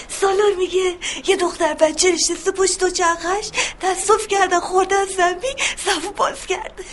سالار 0.08 0.54
میگه 0.58 0.96
یه 1.28 1.36
دختر 1.36 1.74
بچه 1.74 2.12
نشسته 2.12 2.52
پشت 2.52 2.84
و 2.84 2.90
چرخش 2.90 3.50
تصف 3.80 4.28
کردن 4.28 4.60
خوردن 4.60 5.06
زمین 5.06 5.56
صفو 5.78 6.12
باز 6.12 6.46
کرده. 6.46 6.84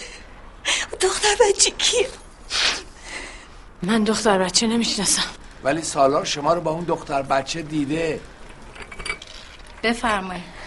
اون 0.91 0.99
دختر 1.01 1.37
بچه 1.41 1.71
کیه؟ 1.71 2.09
من 3.83 4.05
دختر 4.05 4.39
بچه 4.39 4.67
نمی‌شناسم. 4.67 5.23
ولی 5.65 5.83
سالار 5.83 6.25
شما 6.25 6.55
رو 6.55 6.61
با 6.61 6.71
اون 6.71 6.85
دختر 6.85 7.23
بچه 7.23 7.63
دیده. 7.63 8.21
بفرمایید. 9.83 10.62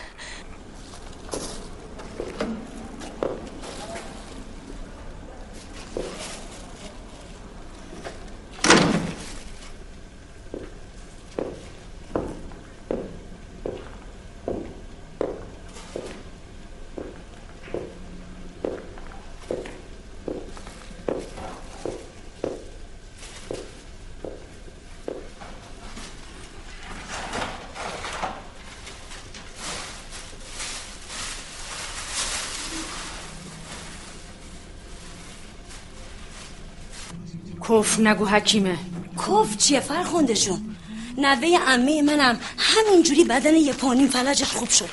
کف 37.76 38.00
نگو 38.00 38.26
حکیمه. 38.26 38.78
کف 39.18 39.58
چیه 39.58 39.80
فرخنده 39.80 40.34
جون 40.34 40.76
نوه 41.18 41.60
عمه 41.68 42.02
منم 42.02 42.40
همینجوری 42.58 43.24
بدن 43.24 43.56
یه 43.56 43.74
پانیم 43.74 44.08
فلجش 44.08 44.44
خوب 44.44 44.70
شد. 44.70 44.90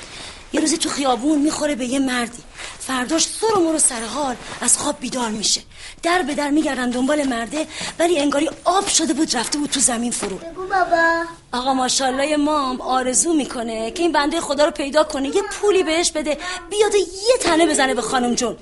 یه 0.53 0.61
روزی 0.61 0.77
تو 0.77 0.89
خیابون 0.89 1.39
می‌خوره 1.39 1.75
به 1.75 1.85
یه 1.85 1.99
مردی. 1.99 2.43
فرداش 2.79 3.25
سر 3.25 3.57
و 3.57 3.59
مرو 3.59 3.79
سر 3.79 4.03
حال 4.05 4.35
از 4.61 4.77
خواب 4.77 4.99
بیدار 4.99 5.29
میشه. 5.29 5.61
در 6.03 6.21
به 6.21 6.35
در 6.35 6.49
میگردن 6.49 6.89
دنبال 6.89 7.23
مرده 7.23 7.67
ولی 7.99 8.19
انگاری 8.19 8.49
آب 8.63 8.87
شده 8.87 9.13
بود 9.13 9.35
رفته 9.35 9.57
بود 9.57 9.69
تو 9.69 9.79
زمین 9.79 10.11
فرو. 10.11 10.37
بگو 10.37 10.61
بابا. 10.61 11.23
آقا 11.51 11.73
ماشاءالله 11.73 12.37
مام 12.37 12.81
آرزو 12.81 13.33
می‌کنه 13.33 13.91
که 13.91 14.03
این 14.03 14.11
بنده 14.11 14.41
خدا 14.41 14.65
رو 14.65 14.71
پیدا 14.71 15.03
کنه. 15.03 15.27
یه 15.27 15.41
پولی 15.51 15.83
بهش 15.83 16.11
بده 16.11 16.37
بیاد 16.69 16.95
یه 16.95 17.37
تنه 17.41 17.67
بزنه 17.67 17.93
به 17.93 18.01
خانم 18.01 18.35
جون. 18.35 18.55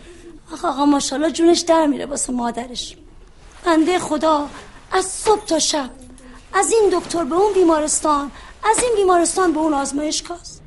آقا 0.53 0.69
آقا 0.69 0.85
ماشاءالله 0.85 1.31
جونش 1.31 1.59
در 1.59 1.85
میره 1.85 2.05
واسه 2.05 2.33
مادرش. 2.33 2.95
بنده 3.65 3.99
خدا 3.99 4.49
از 4.91 5.05
صبح 5.05 5.45
تا 5.45 5.59
شب 5.59 5.89
از 6.53 6.71
این 6.71 6.99
دکتر 6.99 7.23
به 7.23 7.35
اون 7.35 7.53
بیمارستان 7.53 8.31
از 8.63 8.83
این 8.83 8.95
بیمارستان 8.95 9.53
به 9.53 9.59
اون 9.59 9.73
آزمایشگاه 9.73 10.37
حرفایی 10.37 10.60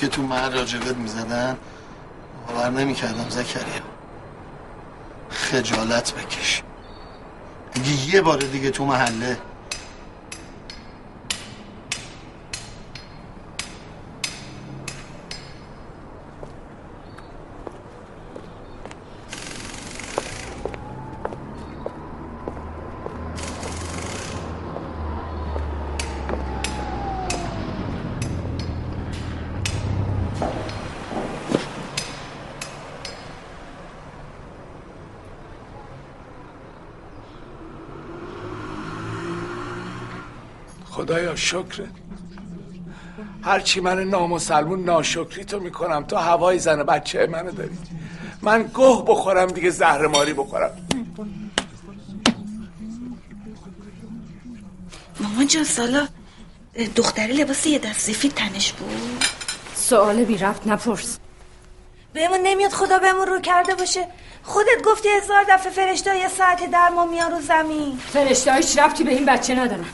که 0.00 0.08
تو 0.08 0.22
من 0.22 0.52
راجبت 0.52 0.96
می‌زدن 0.96 1.56
باور 2.48 2.70
نمی‌کردم 2.70 3.28
زکریا. 3.28 3.82
خجالت 5.30 6.14
بکش. 6.14 6.62
اگه 7.72 8.14
یه 8.14 8.20
بار 8.20 8.38
دیگه 8.38 8.70
تو 8.70 8.84
محله 8.84 9.38
خدایا 41.10 41.36
شکرت. 41.36 41.90
هرچی 43.42 43.80
من 43.80 44.00
نامسلمون 44.04 44.84
ناشکری 44.84 45.44
تو 45.44 45.60
می‌کنم 45.60 46.04
تو 46.04 46.16
هوای 46.16 46.58
زن 46.58 46.82
بچه 46.82 47.26
منو 47.26 47.50
داری. 47.50 47.78
من 48.42 48.62
گوه 48.62 49.04
بخورم 49.06 49.46
دیگه 49.46 49.70
زهر 49.70 50.06
ماری 50.06 50.32
بخورم. 50.32 50.70
مامان 55.20 55.46
جان 55.46 55.64
سالا 55.64 56.08
دختری 56.96 57.32
لباس 57.32 57.66
یه 57.66 57.78
دست 57.78 58.00
سفید 58.00 58.34
تنش 58.34 58.72
بود؟ 58.72 59.24
سوال 59.74 60.24
بی 60.24 60.38
ربط 60.38 60.66
نپرس. 60.66 61.18
بهمون 62.12 62.38
نمیاد 62.42 62.70
خدا 62.70 62.98
بهمون 62.98 63.26
رو 63.26 63.40
کرده 63.40 63.74
باشه. 63.74 64.06
خودت 64.42 64.82
گفتی 64.84 65.08
هزار 65.08 65.44
دفعه 65.48 65.72
فرشته 65.72 66.18
یه 66.18 66.28
ساعت 66.28 66.70
درمان 66.70 67.08
میان 67.08 67.30
رو 67.30 67.40
زمین. 67.40 67.98
فرشته 67.98 68.54
هیچ 68.54 68.78
ربطی 68.78 69.04
به 69.04 69.10
این 69.10 69.26
بچه 69.26 69.54
ندارن. 69.54 69.84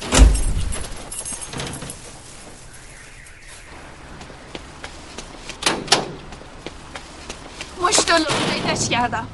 کردم 8.97 9.27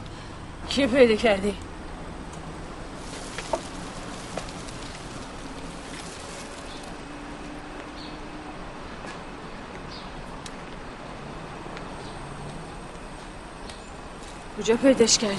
کی 0.69 0.87
پیدا 0.87 1.15
کردی؟ 1.15 1.55
کجا 14.59 14.77
پیداش 14.77 15.19
کردی؟ 15.19 15.37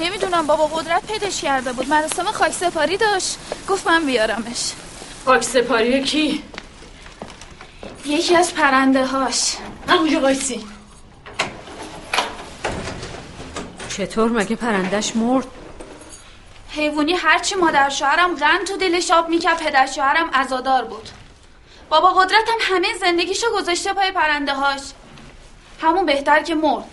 نمی‌دونم 0.00 0.46
بابا 0.46 0.66
قدرت 0.66 1.06
پیداش 1.06 1.40
کرده 1.40 1.72
بود 1.72 1.88
مراسم 1.88 2.24
خاک 2.24 2.52
سپاری 2.52 2.96
داشت 2.96 3.38
گفت 3.68 3.86
من 3.86 4.06
بیارمش 4.06 4.72
خاک 5.24 5.42
سپاری 5.42 6.04
کی؟ 6.04 6.42
یکی 8.06 8.36
از 8.36 8.54
پرنده 8.54 9.06
هاش 9.06 9.56
من 9.88 9.94
اونجا 9.94 10.20
چطور 13.96 14.30
مگه 14.30 14.56
پرندش 14.56 15.16
مرد؟ 15.16 15.46
حیوانی 16.68 17.12
هرچی 17.12 17.54
مادر 17.54 17.88
شوهرم 17.88 18.36
رنج 18.36 18.68
تو 18.68 18.76
دلش 18.76 19.10
آب 19.10 19.28
می‌کرد 19.28 19.58
پدر 19.58 19.86
شوهرم 19.86 20.30
ازادار 20.32 20.84
بود. 20.84 21.08
بابا 21.88 22.08
قدرتم 22.08 22.58
همه 22.60 22.88
زندگیشو 23.00 23.46
گذاشته 23.52 23.92
پای 23.92 24.10
پرنده 24.10 24.54
هاش 24.54 24.80
همون 25.82 26.06
بهتر 26.06 26.42
که 26.42 26.54
مرد. 26.54 26.84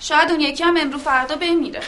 شاید 0.00 0.30
اون 0.30 0.40
یکی 0.40 0.64
هم 0.64 0.76
امرو 0.76 0.98
فردا 0.98 1.36
بمیره. 1.36 1.80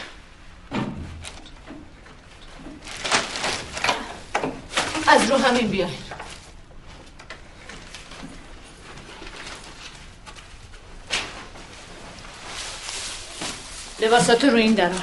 از 5.07 5.31
رو 5.31 5.37
همین 5.37 5.67
بیاین. 5.67 6.08
لباساتو 14.01 14.49
رو 14.49 14.57
این 14.57 14.73
درار 14.73 15.01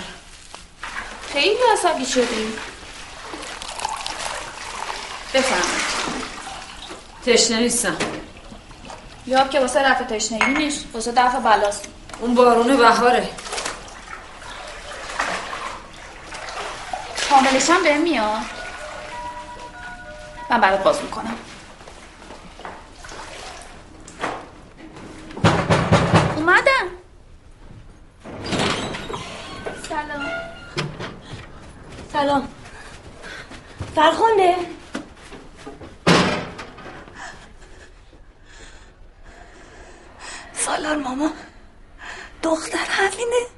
خیلی 1.32 1.58
عصبی 1.72 2.06
شدی؟ 2.06 2.52
بفرمایید. 5.34 5.86
تشنه 7.26 7.60
نیستم 7.60 7.96
یاب 9.26 9.50
که 9.50 9.60
واسه 9.60 9.82
رفع 9.82 10.04
تشنگی 10.04 10.64
نیست 10.64 10.84
واسه 10.94 11.12
دفع 11.12 11.38
بلاست. 11.38 11.88
اون 12.20 12.34
بارون 12.34 12.76
بهاره. 12.76 13.28
کاملش 17.30 17.70
هم 17.70 17.82
بهم 17.82 18.02
میاد. 18.02 18.42
من 20.50 20.60
برات 20.60 20.82
باز 20.82 21.02
می‌کنم. 21.02 21.36
اومدم 26.36 26.85
سلام. 32.16 32.48
فرخنده؟ 33.96 34.54
سالار 40.54 40.96
ماما 40.96 41.30
دختر 42.42 42.86
همینه 42.88 43.55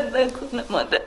دست 0.00 0.12
درد 0.12 0.16
نکنه 0.16 0.64
مادر. 0.70 1.00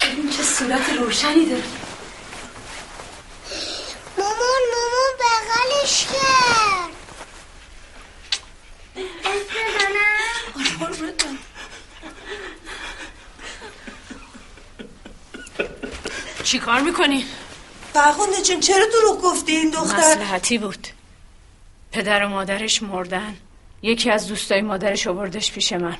ببین 0.00 0.30
چه 0.30 0.42
صورت 0.42 0.90
روشنی 0.98 1.46
داره 1.46 1.62
مامان 4.18 4.62
مامان 4.72 5.12
بغلش 5.20 6.04
کرد 6.04 6.90
اسم 9.24 9.56
بزنم 9.68 11.38
چی 16.42 16.55
کار 16.66 16.80
می‌کنی؟ 16.80 17.24
فرخنده 17.92 18.42
جون 18.42 18.60
چرا 18.60 18.86
دروغ 18.92 19.22
گفتی 19.22 19.52
این 19.52 19.70
دختر؟ 19.70 19.96
مسلحتی 19.96 20.58
بود. 20.58 20.86
پدر 21.92 22.24
و 22.24 22.28
مادرش 22.28 22.82
مردن. 22.82 23.36
یکی 23.82 24.10
از 24.10 24.28
دوستای 24.28 24.62
مادرش 24.62 25.06
آوردش 25.06 25.52
پیش 25.52 25.72
من. 25.72 25.98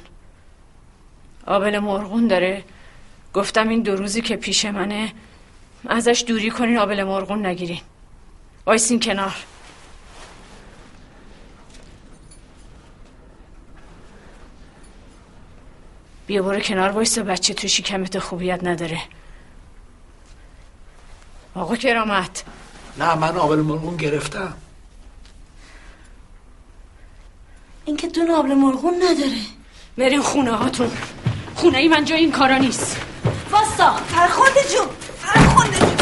آبل 1.46 1.78
مرغون 1.78 2.26
داره. 2.28 2.64
گفتم 3.34 3.68
این 3.68 3.82
دو 3.82 3.96
روزی 3.96 4.20
که 4.20 4.36
پیش 4.36 4.64
منه 4.64 5.12
ازش 5.88 6.24
دوری 6.28 6.50
کنین 6.50 6.78
آبل 6.78 7.04
مرغون 7.04 7.46
نگیرین. 7.46 7.80
وایسین 8.66 9.00
کنار. 9.00 9.36
بیا 16.26 16.42
برو 16.42 16.60
کنار 16.60 16.90
وایسا 16.90 17.22
بچه 17.22 17.54
تو 17.54 17.68
شکمت 17.68 18.18
خوبیت 18.18 18.64
نداره. 18.64 19.02
آقا 21.56 21.76
کرامت. 21.76 22.44
نه 22.98 23.14
من 23.14 23.36
آبل 23.36 23.56
مرغون 23.56 23.96
گرفتم. 23.96 24.54
این 27.84 27.96
که 27.96 28.08
دون 28.08 28.30
آبل 28.30 28.54
مرغون 28.54 28.94
نداره. 28.94 29.40
برین 29.98 30.22
خونه 30.22 30.50
هاتون. 30.50 30.90
خونه 31.54 31.78
ای 31.78 31.88
من 31.88 32.04
جای 32.04 32.18
این 32.18 32.32
کارا 32.32 32.58
نیست. 32.58 32.96
واسا 33.50 33.92
فرخنده 33.92 34.60
جون 34.74 34.88
فرخنده 35.18 35.78
جون 35.78 35.96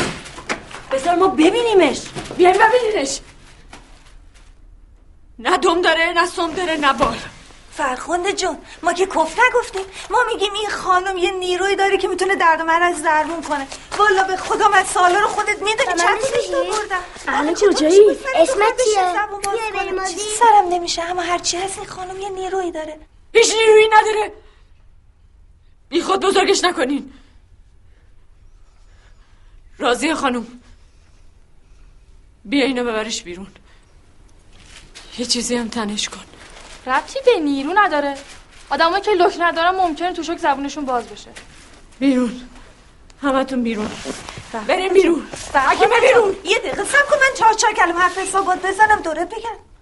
بذار 0.92 1.14
ما 1.14 1.28
ببینیمش. 1.28 2.00
بیاین 2.36 2.57
ببینینش 2.57 3.20
نه 5.38 5.59
دم 5.59 5.82
داره 5.82 6.12
نه 6.16 6.26
سم 6.26 6.50
داره 6.55 6.76
نه 6.76 6.92
بال 6.92 7.16
فرخنده 7.77 8.33
جون 8.33 8.59
ما 8.83 8.93
که 8.93 9.07
کف 9.07 9.39
نگفتیم. 9.49 9.87
ما 10.11 10.18
میگیم 10.33 10.53
این 10.53 10.70
خانم 10.70 11.16
یه 11.16 11.31
نیروی 11.31 11.77
داره 11.77 11.99
که 11.99 12.09
می‌تونه 12.09 12.37
درد 12.37 12.61
و 12.61 12.64
مرض 12.64 13.03
درمون 13.03 13.43
کنه. 13.43 13.66
والا 13.99 14.25
به 14.25 14.37
خدا 14.37 14.68
من 14.68 14.85
سالا 14.85 15.20
رو 15.20 15.29
خودت 15.29 15.62
می‌دونی 15.62 15.89
من 15.89 15.97
چند 15.97 16.20
تا 16.20 16.29
می‌دونی؟ 16.43 16.70
بردم 16.70 17.05
الان 17.29 17.55
کجایی؟ 17.55 18.01
اسمت 18.35 18.81
چیه؟ 18.85 19.14
سرم 20.39 20.68
نمیشه 20.68 21.03
اما 21.03 21.22
هرچی 21.22 21.57
هست 21.57 21.79
این 21.79 21.87
خانم 21.87 22.20
یه 22.20 22.29
نیروی 22.29 22.70
داره. 22.70 22.99
هیچ 23.33 23.55
نیرویی 23.55 23.89
نداره. 23.89 24.33
بی 25.89 26.03
خود 26.03 26.20
بزرگش 26.20 26.64
نکنین. 26.64 27.12
راضیه 29.79 30.14
خانم. 30.14 30.47
بیا 32.45 32.64
اینو 32.64 32.85
ببرش 32.85 33.22
بیرون. 33.22 33.47
یه 35.18 35.27
چیزی 35.27 35.57
هم 35.57 35.68
تنش 35.68 36.09
کن. 36.09 36.25
ربطی 36.87 37.18
به 37.24 37.41
نیرو 37.41 37.72
نداره. 37.74 38.14
آدمایی 38.70 39.03
که 39.03 39.11
لک 39.11 39.37
ندارن 39.41 39.70
ممکنه 39.70 40.12
تو 40.12 40.22
شک 40.22 40.39
زبونشون 40.39 40.85
باز 40.85 41.07
بشه. 41.07 41.30
بیرون. 41.99 42.49
همتون 43.22 43.62
بیرون. 43.62 43.91
بریم 44.68 44.93
بیرون. 44.93 45.26
حکیم 45.55 45.89
بیرون. 46.01 46.37
یه 46.45 46.59
دقیقه 46.59 46.85
سب 46.85 47.07
کن 47.11 47.16
من 47.16 47.37
چهار 47.37 47.53
چهار 47.53 47.72
کلم 47.72 47.97
حرف 47.97 48.18
حسابات 48.18 48.66
بزنم 48.66 49.01
دورت 49.01 49.28
بگم. 49.28 49.74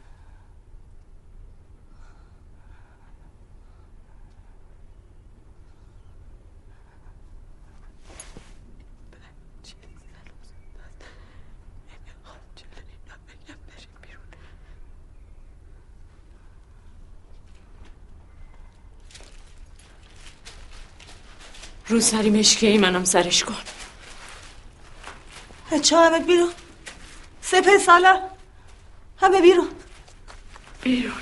رو 21.92 22.00
سری 22.00 22.30
مشکه 22.30 22.66
ای 22.66 22.78
منم 22.78 23.04
سرش 23.04 23.44
کن. 23.44 23.54
بچه 25.72 25.96
همه 25.96 26.18
بیرون. 26.18 26.50
سپه 27.42 27.78
سالا. 27.78 28.20
همه 29.20 29.40
بیرون. 29.40 29.68
بیرون 30.82 31.12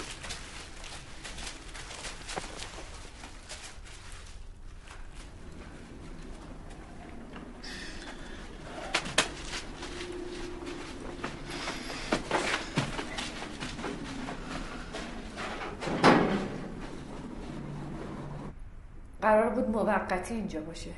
قرار 19.22 19.50
بود 19.50 19.68
موقتی 20.10 20.34
اینجا 20.34 20.60
باشه. 20.60 20.90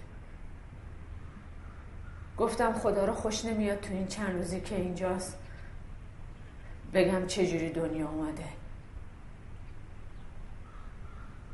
گفتم 2.39 2.73
خدا 2.73 3.05
رو 3.05 3.15
خوش 3.15 3.45
نمیاد 3.45 3.81
تو 3.81 3.93
این 3.93 4.07
چند 4.07 4.37
روزی 4.37 4.61
که 4.61 4.77
اینجاست. 4.77 5.39
بگم 6.95 7.27
چجوری 7.27 7.71
دنیا 7.71 8.09
اومده. 8.09 8.45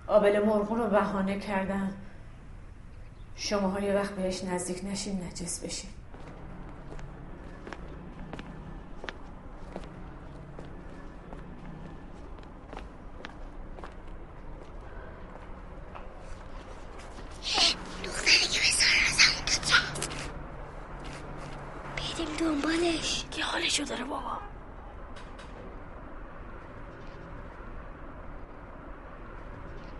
آبل 0.07 0.45
مرغون 0.45 0.79
رو 0.79 0.87
بهانه 0.91 1.39
کردم. 1.39 1.93
شما 3.37 3.81
یه 3.81 3.95
وقت 3.95 4.11
بهش 4.13 4.45
نزدیک 4.45 4.85
نشین 4.85 5.23
نجس 5.23 5.65
بشین 5.65 5.91
دختری 18.05 18.49
که 18.49 18.61
به 18.61 18.67
سارا 18.67 19.07
از 19.09 19.19
همون 19.21 19.45
تو 19.47 19.75
رفت 19.75 20.11
بریم 21.97 22.37
دنبالش 22.39 23.25
که 23.31 23.45
حالشو 23.45 23.85
داره 23.85 24.05
بابا 24.05 24.39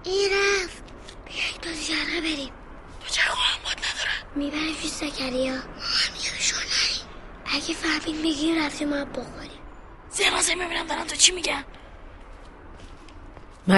این 0.05 0.31
رفت 0.33 0.83
بیایید 1.27 1.61
دو 1.63 1.71
جرقه 1.71 2.21
بریم 2.21 2.53
تو 3.01 3.09
چرا 3.09 3.35
هم 3.35 3.63
باد 3.65 3.73
نداره 3.73 4.37
می‌بریم 4.37 4.75
پیش 4.75 4.91
زکریا 4.91 5.55
ما 5.55 5.61
هم 5.61 6.15
یه 6.25 6.31
بشور 6.39 6.63
نریم 6.63 7.07
اگه 7.47 7.75
فهمید 7.75 8.21
میگیم 8.23 8.65
رفتیم 8.65 8.89
ما 8.89 9.05
بخوریم 9.05 9.61
زیر 10.11 10.41
زیر 10.41 10.55
می‌بینم 10.55 10.87
دارن 10.87 11.05
تو 11.05 11.17
چی 11.17 11.33
میگن 11.33 11.65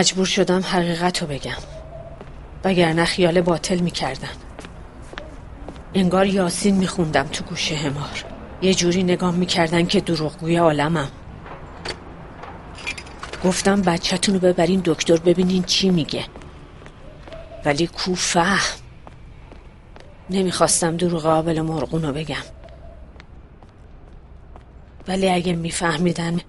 مجبور 0.00 0.26
شدم 0.26 0.60
حقیقت 0.60 1.22
رو 1.22 1.28
بگم. 1.28 1.56
وگرنه 2.64 3.04
خیال 3.04 3.40
باطل 3.40 3.78
می‌کردم. 3.78 4.28
انگار 5.94 6.26
یاسین 6.26 6.76
میخوندم 6.76 7.22
تو 7.22 7.44
گوشه 7.44 7.76
همار 7.76 8.24
یه 8.62 8.74
جوری 8.74 9.02
نگاه 9.02 9.34
می‌کردن 9.34 9.86
که 9.86 10.00
دروغگوی 10.00 10.56
عالمم. 10.56 11.08
گفتم 13.44 13.82
بچهتون 13.82 14.34
رو 14.34 14.40
ببرین 14.40 14.82
دکتر 14.84 15.16
ببینین 15.16 15.62
چی 15.62 15.90
میگه. 15.90 16.24
ولی 17.64 17.86
کو 17.86 18.14
فهم 18.14 18.80
نمی‌خواستم 20.30 20.96
دروغ 20.96 21.26
آبل 21.26 21.60
مرغون 21.60 22.02
رو 22.02 22.12
بگم. 22.12 22.44
ولی 25.08 25.30
اگه 25.30 25.52
میفهمیدن 25.52 26.40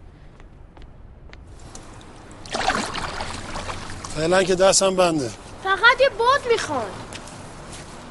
فعلا 4.22 4.44
که 4.44 4.56
دستم 4.56 4.96
بنده. 4.96 5.30
فقط 5.64 6.02
یه 6.02 6.10
باد 6.10 6.42
می‌خوان. 6.52 6.86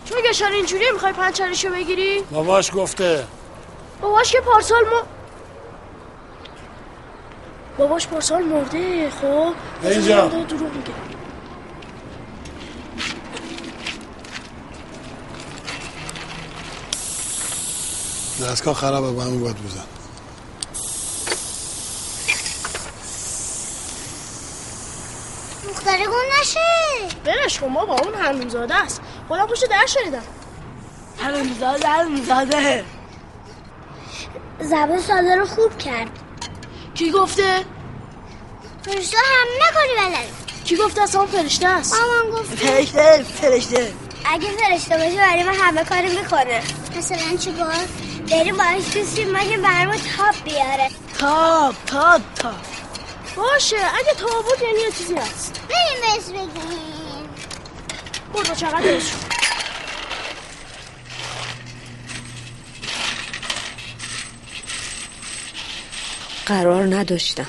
چون 0.04 0.18
گشار 0.30 0.52
اینجوری 0.52 0.90
می‌خوای 0.92 1.12
پنچرشو 1.12 1.70
بگیری؟ 1.70 2.22
باباش 2.30 2.70
گفته. 2.74 3.26
باباش 4.00 4.32
که 4.32 4.40
پارسال 4.40 4.84
ما 4.84 5.02
باباش 7.78 8.06
پارسال 8.06 8.42
مرده 8.42 9.10
خب؟ 9.10 9.54
اینجا. 9.82 10.26
دروغ 10.28 10.72
میگه. 10.72 10.92
دستگاه 18.50 18.74
خرابه 18.74 19.10
با 19.10 19.22
همین 19.22 19.40
باید 19.40 19.56
بزن 19.56 19.84
دختره 25.68 26.06
گم 26.06 26.40
نشه 26.40 26.60
برش 27.24 27.58
کن 27.60 27.74
بابا 27.74 27.94
اون 27.94 28.14
حرومزاده 28.14 28.74
است. 28.74 29.00
خودم 29.28 29.46
پشت 29.46 29.68
در 29.68 29.86
شنیدم. 29.86 30.22
حرومزاده 31.18 31.88
حرومزاده 31.88 32.84
زبان 34.60 35.00
ساده 35.00 35.36
رو 35.36 35.46
خوب 35.46 35.78
کرد. 35.78 36.10
کی 36.94 37.10
گفته؟ 37.10 37.64
فرشته 38.82 39.16
همه 39.16 39.72
کاری 39.74 40.10
بلد. 40.10 40.28
کی 40.64 40.76
گفته 40.76 41.02
اصلا 41.02 41.26
فرشته 41.26 41.68
است؟ 41.68 41.94
مامان 41.94 42.30
گفت 42.30 42.54
فرشته 42.54 43.22
فرشته. 43.22 43.92
اگه 44.24 44.48
فرشته 44.48 44.96
باشه 44.96 45.16
برای 45.16 45.42
ما 45.42 45.50
همه 45.50 45.84
کاری 45.84 46.18
می‌کنه. 46.18 46.62
مثلا 46.96 47.36
چیکار 47.40 47.74
بریم 48.30 48.56
باش 48.56 48.90
کسی 48.96 49.24
مگه 49.24 49.58
برامون 49.58 49.96
تاب 50.16 50.34
بیاره. 50.44 50.88
تاب 51.18 51.74
تاب 51.86 52.20
تاب. 52.34 52.54
باشه 53.36 53.76
اگه 53.76 54.14
تابوت 54.18 54.62
یعنی 54.62 54.80
یه 54.80 54.90
چیزی 54.90 55.14
هست. 55.14 55.60
بریم 55.68 56.00
بهش 56.00 56.28
بگیم. 56.28 56.79
برو 58.34 58.54
چقدر 58.54 59.00
قرار 66.46 66.96
نداشتم. 66.96 67.46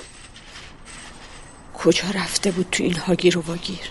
کجا 1.74 2.04
رفته 2.16 2.52
بود 2.52 2.68
تو 2.72 2.84
این 2.84 2.98
هاگیر 2.98 3.38
و 3.38 3.42
واگیر؟ 3.42 3.90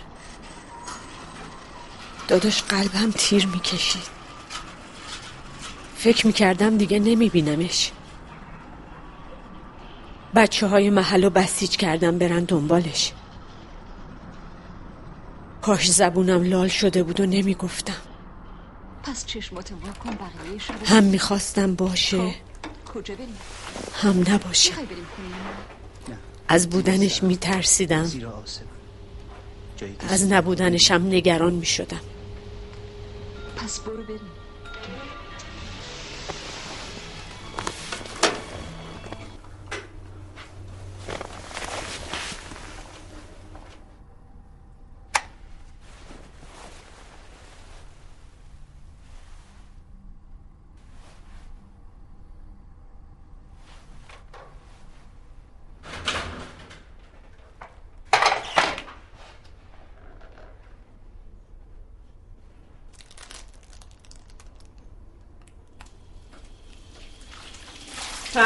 داداش 2.28 2.62
قلبم 2.62 3.10
تیر 3.10 3.46
می‌کشید. 3.46 4.02
فکر 5.96 6.26
می‌کردم 6.26 6.76
دیگه 6.76 6.98
نمیبینمش. 6.98 7.90
بچه 10.34 10.66
های 10.66 10.90
محل 10.90 11.24
رو 11.24 11.30
بسیج 11.30 11.76
کردم 11.76 12.18
برن 12.18 12.44
دنبالش. 12.44 13.12
کاش 15.62 15.90
زبونم 15.90 16.42
لال 16.42 16.68
شده 16.68 17.02
بود 17.02 17.20
و 17.20 17.26
نمی‌گفتم. 17.26 17.96
پس 19.02 19.26
چشماتو 19.26 19.74
وا 19.74 19.92
کن 19.92 20.10
بقیهش 20.10 20.70
رو 20.70 20.86
هم 20.86 21.04
می‌خواستم 21.04 21.74
باشه 21.74 22.34
کجا 22.94 23.14
بریم؟ 23.14 23.36
هم 23.94 24.24
نباشه. 24.28 24.72
بریم 24.74 25.06
از 26.48 26.70
بودنش 26.70 27.22
میترسیدم. 27.22 28.10
از 30.08 30.26
نبودنشم 30.32 31.06
نگران 31.06 31.52
می‌شدم. 31.54 32.00
پس 33.56 33.80
برو 33.80 34.02
بریم. 34.02 34.20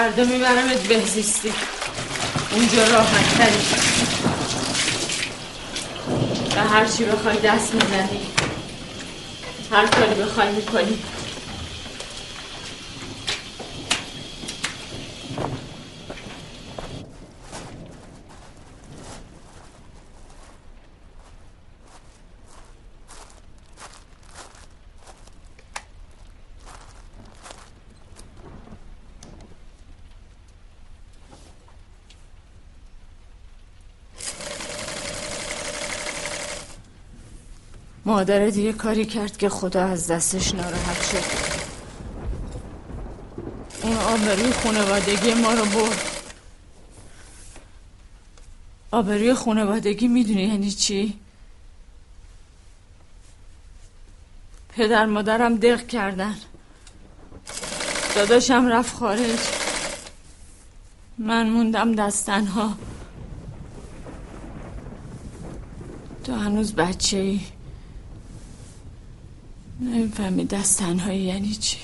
فردا 0.04 0.24
میبرمت 0.24 0.82
بهزیستی 0.88 1.52
اونجا 2.52 2.88
راحت 2.88 3.38
تری 3.38 3.56
و 6.56 6.68
هر 6.68 6.84
چی 6.86 7.04
بخوای 7.04 7.36
دست 7.36 7.74
می‌زنی 7.74 8.20
هر 9.72 9.86
کاری 9.86 10.14
بخوای 10.22 10.52
می‌کنی. 10.52 10.98
مادرت 38.06 38.56
یه 38.56 38.72
کاری 38.72 39.04
کرد 39.04 39.36
که 39.36 39.48
خدا 39.48 39.84
از 39.84 40.10
دستش 40.10 40.54
ناراحت 40.54 41.02
شد. 41.02 41.54
اون 43.82 43.96
آبروی 43.96 44.52
خانوادگی 44.52 45.34
ما 45.34 45.52
رو 45.52 45.64
برد. 45.64 46.10
آبروی 48.90 49.34
خانوادگی 49.34 50.08
می‌دونی 50.08 50.42
یعنی 50.42 50.70
چی؟ 50.70 51.18
پدر 54.68 55.06
مادرم 55.06 55.56
دق 55.56 55.86
کردن. 55.86 56.36
داداشم 58.14 58.66
رفت 58.66 58.96
خارج. 58.96 59.38
من 61.18 61.50
موندم 61.50 61.94
دستنها 61.94 62.74
تو 66.24 66.34
هنوز 66.34 66.74
بچه 66.74 67.16
ای 67.16 67.40
نمی‌فهمی 69.84 70.44
دست 70.44 70.78
تنهایی 70.78 71.20
یعنی 71.20 71.50
چی؟ 71.54 71.78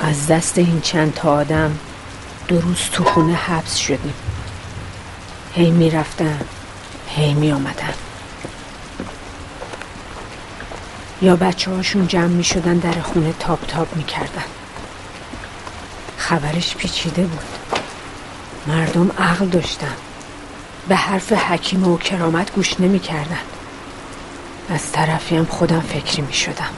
از 0.00 0.26
دست 0.26 0.58
این 0.58 0.80
چند 0.80 1.14
تا 1.14 1.32
آدم 1.32 1.78
دو 2.48 2.60
روز 2.60 2.78
تو 2.92 3.04
خونه 3.04 3.34
حبس 3.34 3.76
شدیم. 3.76 4.14
هی 5.54 5.70
می‌رفتن. 5.70 6.40
هی 7.06 7.34
می 7.34 7.52
آمدن. 7.52 7.94
یا 11.22 11.36
بچه 11.36 11.70
هاشون 11.70 12.06
جمع 12.06 12.26
می 12.26 12.44
شدن 12.44 12.78
در 12.78 13.00
خونه 13.00 13.32
تاب 13.38 13.60
تاب 13.60 13.96
می 13.96 14.04
کردن. 14.04 14.44
خبرش 16.16 16.76
پیچیده 16.76 17.22
بود. 17.22 17.44
مردم 18.66 19.10
عقل 19.18 19.46
داشتن. 19.46 19.94
به 20.88 20.96
حرف 20.96 21.32
حکیم 21.32 21.88
و 21.88 21.98
کرامت 21.98 22.54
گوش 22.54 22.80
نمی 22.80 22.98
کردن. 22.98 23.40
از 24.68 24.92
طرفی 24.92 25.36
هم 25.36 25.44
خودم 25.44 25.80
فکری 25.80 26.22
می 26.22 26.34
شدم. 26.34 26.70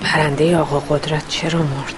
پرنده 0.00 0.58
آقا 0.58 0.80
قدرت 0.80 1.28
چرا 1.28 1.62
مرد 1.62 1.94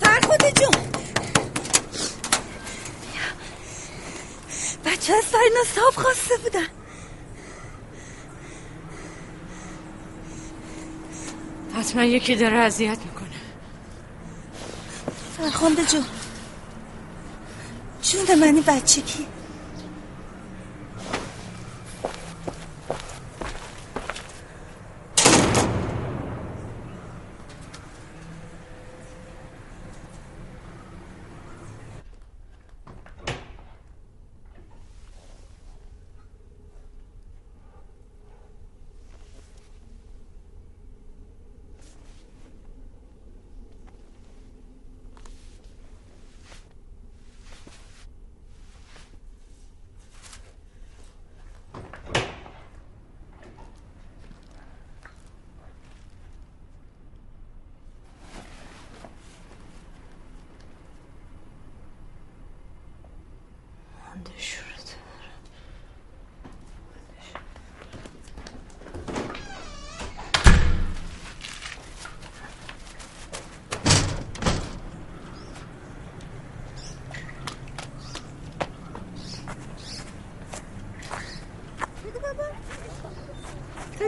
فرخوده 0.00 0.52
جون 0.52 0.70
بچه 4.84 5.14
از 5.14 5.24
ساینا 5.24 5.64
صاحب 5.74 5.94
خواسته 5.94 6.36
بودن 6.42 6.66
حتما 11.74 12.02
یکی 12.16 12.36
داره 12.36 12.56
اذیت 12.56 12.98
می‌کنه. 12.98 13.28
فرخنده 15.38 15.84
جون 15.84 16.04
جون 18.02 18.38
منی 18.38 18.60
بچه 18.60 19.00
کی؟ 19.00 19.26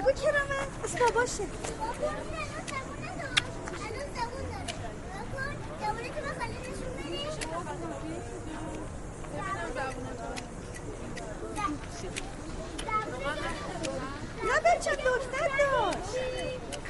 بگو 0.09 0.21
کرامه 0.21 0.55
اسم 0.85 0.99
باباشه 0.99 1.43
نه 14.45 14.61
بچه 14.61 14.91
دختر 14.97 15.49
داشت. 15.59 16.19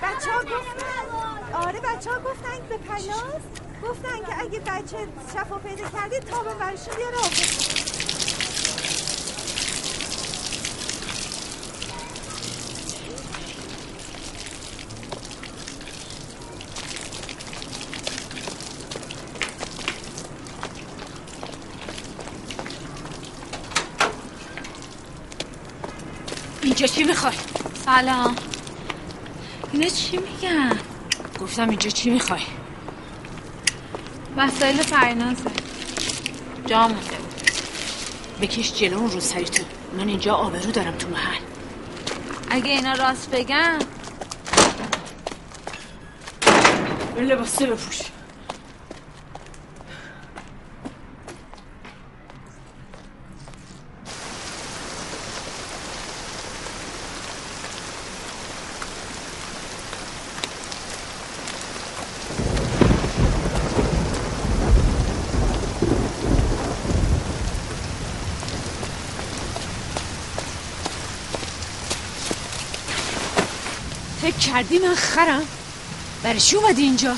بچه 0.02 0.32
ها 0.32 0.40
گفتن 0.42 1.54
آره 1.54 1.80
بچه 1.80 2.10
ها 2.10 2.18
گفتن 2.20 2.66
به 2.68 2.76
پناز 2.76 3.42
گفتن 3.82 4.18
که 4.26 4.40
اگه 4.40 4.60
بچه 4.60 5.08
شفا 5.34 5.58
پیدا 5.58 5.88
کردید 5.88 6.24
تا 6.24 6.42
به 6.42 6.54
برشون 6.54 6.96
بیاره 6.96 7.16
اینجا 26.78 26.94
چی 26.94 27.04
می‌خوای؟ 27.04 27.34
سلام. 27.84 28.36
اینا 29.72 29.88
چی 29.88 30.16
میگن؟ 30.16 30.78
گفتم 31.40 31.68
اینجا 31.68 31.90
چی 31.90 32.10
می‌خوای؟ 32.10 32.40
مسائل 34.36 34.76
فرنازه 34.76 35.50
جا 36.66 36.88
مونده 36.88 37.18
بکش 38.40 38.72
جلو 38.72 38.98
اون 38.98 39.10
روسری 39.10 39.44
تو 39.44 39.62
من 39.92 40.08
اینجا 40.08 40.34
آبرو 40.34 40.70
دارم 40.70 40.96
تو 40.96 41.08
محل. 41.08 41.40
اگه 42.50 42.70
اینا 42.70 42.94
راست 42.94 43.30
بگن. 43.30 43.78
لباسه 47.20 47.66
بپوش 47.66 48.02
فکر 74.20 74.38
کردی 74.53 74.78
من 74.78 74.94
خرم. 74.94 75.42
برای 76.22 76.40
چی 76.40 76.57
اومدی 76.57 76.82
اینجا؟ 76.82 77.14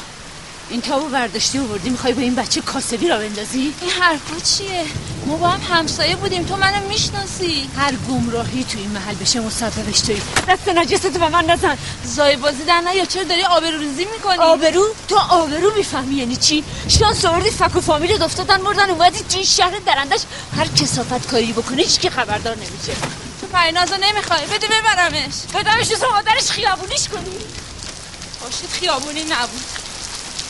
این 0.71 0.81
تابو 0.81 1.09
برداشتی 1.09 1.59
و 1.59 1.65
بردی 1.65 1.91
می‌خوای 1.91 2.13
با 2.13 2.21
این 2.21 2.35
بچه 2.35 2.61
کاسبی 2.61 3.09
را 3.09 3.19
بندازی؟ 3.19 3.75
این 3.81 3.91
حرفا 4.01 4.41
چیه؟ 4.41 4.85
ما 5.27 5.37
با 5.37 5.49
هم 5.49 5.77
همسایه 5.77 6.17
بودیم 6.17 6.45
تو 6.45 6.57
منو 6.57 6.89
می‌شناسی. 6.89 7.71
هر 7.77 7.93
گمراهی 8.09 8.65
تو 8.65 8.79
این 8.79 8.91
محل 8.91 9.15
بشه 9.15 9.41
مسببش 9.41 10.01
توی. 10.01 10.21
دست 10.49 10.69
نجستو 10.69 11.11
به 11.11 11.29
من 11.29 11.45
نزن. 11.45 11.79
زای 12.05 12.37
بازی 12.37 12.65
در 12.65 12.81
نه 12.81 12.97
یا 12.97 13.05
چرا 13.05 13.23
داری 13.23 13.45
آبروریزی 13.45 14.05
می‌کنی؟ 14.05 14.39
آبرو؟ 14.39 14.89
تو 15.09 15.17
آبرو 15.31 15.75
می‌فهمی 15.77 16.15
یعنی 16.15 16.37
چی؟ 16.37 16.65
شانس 16.89 17.25
آوردی 17.25 17.51
فک 17.51 17.77
و 17.77 17.81
فامیل 17.81 18.23
افتادن 18.23 18.61
مردن. 18.61 18.91
اومدی 18.91 19.19
تو 19.19 19.37
این 19.37 19.45
شهر 19.45 19.79
درندش 19.87 20.21
هر 20.57 20.67
کسافت 20.67 21.31
کاری 21.31 21.53
بکنه 21.53 21.83
هیچ 21.83 22.01
که 22.01 22.11
خبردار 22.11 22.57
نمیشه. 22.57 22.93
تو 22.93 23.20
پرینازو 23.61 23.97
نمی‌خوای؟ 23.97 24.47
بده 24.47 24.67
ببرمش. 24.67 25.35
بدمش 25.55 25.89
تو 25.89 26.11
مادرش 26.11 26.51
خیابونیش 26.51 27.09
کنی. 27.09 27.39
باشید 28.41 28.71
خیابونی 28.71 29.25
نبود. 29.25 29.65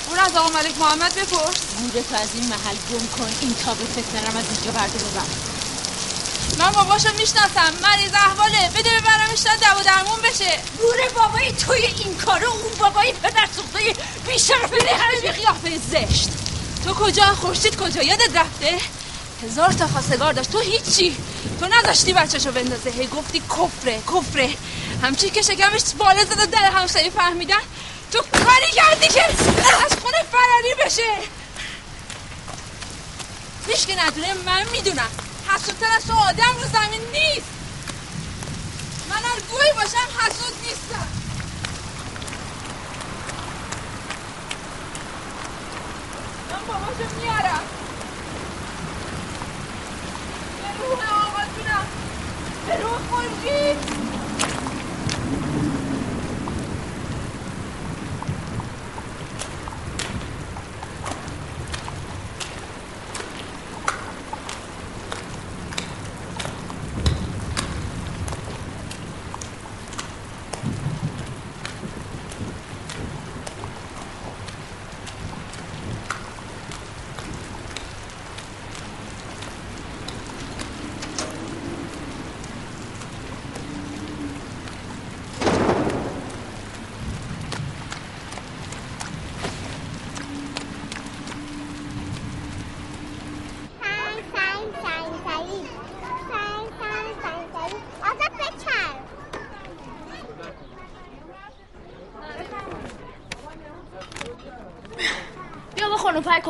اون 0.08 0.18
از 0.18 0.36
آقا 0.36 0.48
ملک 0.48 0.78
محمد 0.78 1.14
بپرس. 1.14 1.56
گورتو 1.78 2.14
از 2.14 2.28
این 2.34 2.46
محل 2.48 2.76
گم 2.90 3.06
کن. 3.18 3.30
این 3.40 3.54
تابو 3.64 3.84
فتنرم 3.84 4.36
از 4.36 4.44
اینجا 4.52 4.70
برده 4.70 4.98
ببر 4.98 5.30
من 6.58 6.70
باباشو 6.72 7.08
می‌شناسم. 7.18 7.72
مریض 7.82 8.14
احواله. 8.14 8.70
بده 8.74 8.90
ببرمش 8.90 9.40
تا 9.40 9.74
دو 9.74 9.82
درمون 9.82 10.20
بشه. 10.20 10.58
گوره 10.80 11.08
بابای 11.08 11.52
توی 11.52 11.86
این 11.86 12.16
کارو 12.16 12.50
اون 12.50 12.72
بابای 12.78 13.12
پدر 13.12 13.48
سوخته 13.56 13.94
بیشرف 14.26 14.70
بده 14.70 14.96
به 15.22 15.32
قیافه 15.32 15.80
زشت. 15.90 16.28
تو 16.84 16.94
کجا؟ 16.94 17.24
خورشید 17.24 17.76
کجا؟ 17.76 18.02
یادت 18.02 18.36
رفته؟ 18.36 18.78
هزار 19.43 19.72
تا 19.72 19.86
خواستگار 19.86 20.32
داشت. 20.32 20.53
تو 20.53 20.59
هیچی. 20.59 21.16
تو 21.61 21.66
نذاشتی 21.66 22.12
بچهشو 22.12 22.53
بندازه. 22.53 22.91
هی 22.91 23.07
گفتی 23.07 23.41
کفره 23.41 23.99
کفره. 23.99 24.51
همچی 25.03 25.30
که 25.30 25.43
شکمش 25.43 25.82
بالا 25.99 26.24
زده 26.24 26.47
در 26.47 26.70
همسایه 26.70 27.11
فهمیدن. 27.11 27.61
تو 28.12 28.18
کاری 28.45 28.70
کردی 28.72 29.09
که 29.09 29.24
از 29.84 29.93
خونه 30.03 30.22
فراری 30.32 30.74
بشه. 30.84 31.12
هیچ 33.66 33.86
که 33.86 34.05
ندونه 34.05 34.34
من 34.34 34.66
می‌دونم. 34.72 35.11
حسودتر 35.49 35.86
از 35.97 36.07
تو 36.07 36.14
آدم 36.14 36.55
رو 36.62 36.68
زمین 36.68 37.01
نیست. 37.12 37.51
من 39.11 39.16
هر 39.16 39.41
گوی 39.51 39.72
باشم 39.76 40.09
حسود 40.18 40.55
نیستم. 40.62 41.09
من 46.51 46.66
باباشو 46.66 47.14
میارم 47.20 47.62
به 50.59 50.70
روح 50.81 51.01
آقا 51.26 51.43
جونم. 51.57 51.87
به 52.66 52.76
روح 52.83 52.99
خورشید 53.11 53.78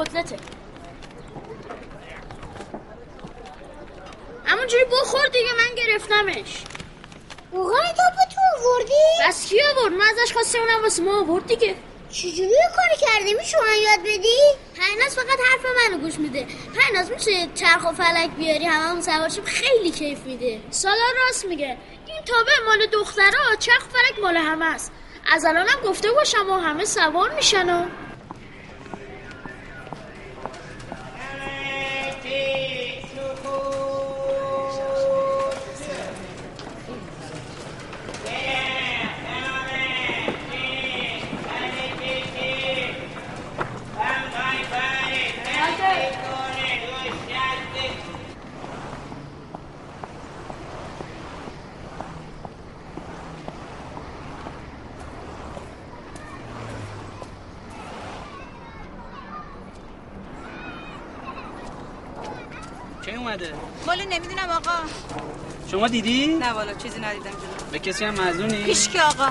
کتلته. 0.05 0.36
همونجوری 4.44 4.84
بخور 4.84 5.26
دیگه 5.26 5.48
من 5.59 5.74
گرفتمش. 5.76 6.64
این 7.53 7.62
تاپو 7.96 8.24
تو 8.34 8.40
آوردی؟ 8.59 9.28
بس 9.28 9.46
کی 9.46 9.62
آورد؟ 9.62 9.92
من 9.92 10.07
ازش 10.07 10.32
خواستم 10.32 10.59
اونم 10.59 10.82
واسه 10.82 11.03
ما 11.03 11.20
آورد 11.20 11.46
دیگه. 11.46 11.74
چجوری 12.11 12.55
کاری 12.76 12.96
کردی؟ 13.01 13.34
میشه 13.34 13.57
من 13.61 13.82
یاد 13.82 14.01
بدی؟ 14.01 14.38
پرناز 14.76 15.14
فقط 15.16 15.38
حرف 15.51 15.64
منو 15.76 16.01
گوش 16.01 16.18
میده. 16.18 16.46
پرناز 16.76 17.11
میشه 17.11 17.48
چرخ 17.55 17.90
و 17.90 17.92
فلک 17.92 18.30
بیاری؟ 18.30 18.64
هممون 18.64 19.03
سوارشیم 19.03 19.44
خیلی 19.44 19.90
کیف 19.90 20.18
میده. 20.18 20.61
سالا 20.70 21.05
راست 21.26 21.44
میگه. 21.44 21.78
این 22.07 22.24
تابه 22.24 22.53
مال 22.66 22.86
دخترها 22.86 23.57
چرخ 23.59 23.84
و 23.86 23.88
فلک 23.88 24.18
مال 24.22 24.36
همه 24.36 24.64
است 24.64 24.92
از 25.32 25.44
الانم 25.44 25.80
گفته 25.84 26.12
باشم 26.12 26.51
و 26.51 26.59
همه 26.59 26.84
سوار 26.84 27.34
میشن 27.34 27.70
و 27.70 27.86
کی 63.05 63.16
اومده 63.16 63.53
والا 63.86 64.05
نمی‌دونم 64.05 64.51
آقا 64.51 64.78
شما 65.71 65.89
دیدی؟ 65.89 66.27
نه 66.27 66.53
والا 66.53 66.75
چیزی 66.75 67.01
ندیدم 67.01 67.31
به 67.73 67.79
کسی 67.79 68.05
هم 68.05 68.14
هیچ 68.51 68.91
که 68.91 69.03
آقا. 69.03 69.29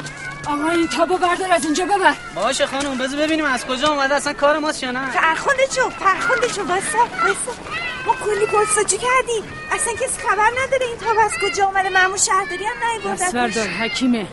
آقا 0.48 0.70
این 0.70 0.88
تابو 0.88 1.18
بردار 1.18 1.52
از 1.52 1.66
اینجا 1.66 1.86
ببر. 1.86 2.14
باشه 2.36 2.66
خانم 2.66 2.98
بذار 2.98 3.20
ببینیم 3.20 3.46
از 3.46 3.66
کجا 3.66 3.88
اومده 3.88 4.16
اصلا 4.16 4.34
کار 4.34 4.60
ماست 4.60 4.84
یا 4.84 4.92
نه؟ 4.92 5.12
فرخنده 5.12 5.68
جو 5.76 5.90
فرخنده 5.90 6.48
جو 6.48 6.64
واسه 6.64 6.98
واسه 6.98 7.60
ما 8.06 8.16
کلی 8.16 8.46
پرسجی 8.46 8.98
کردیم 8.98 9.44
اصلا 9.72 9.94
کسی 9.94 10.28
خبر 10.28 10.52
نداره 10.64 10.86
این 10.86 10.98
تاب 10.98 11.18
از 11.26 11.32
کجا 11.42 11.66
اومده. 11.66 11.90
معمول 11.90 12.18
شهرداری 12.18 12.66
هم 12.66 12.74
دست 13.14 13.22
نیوردن 13.24 13.32
بردار 13.32 13.68
حکیمه. 13.68 14.28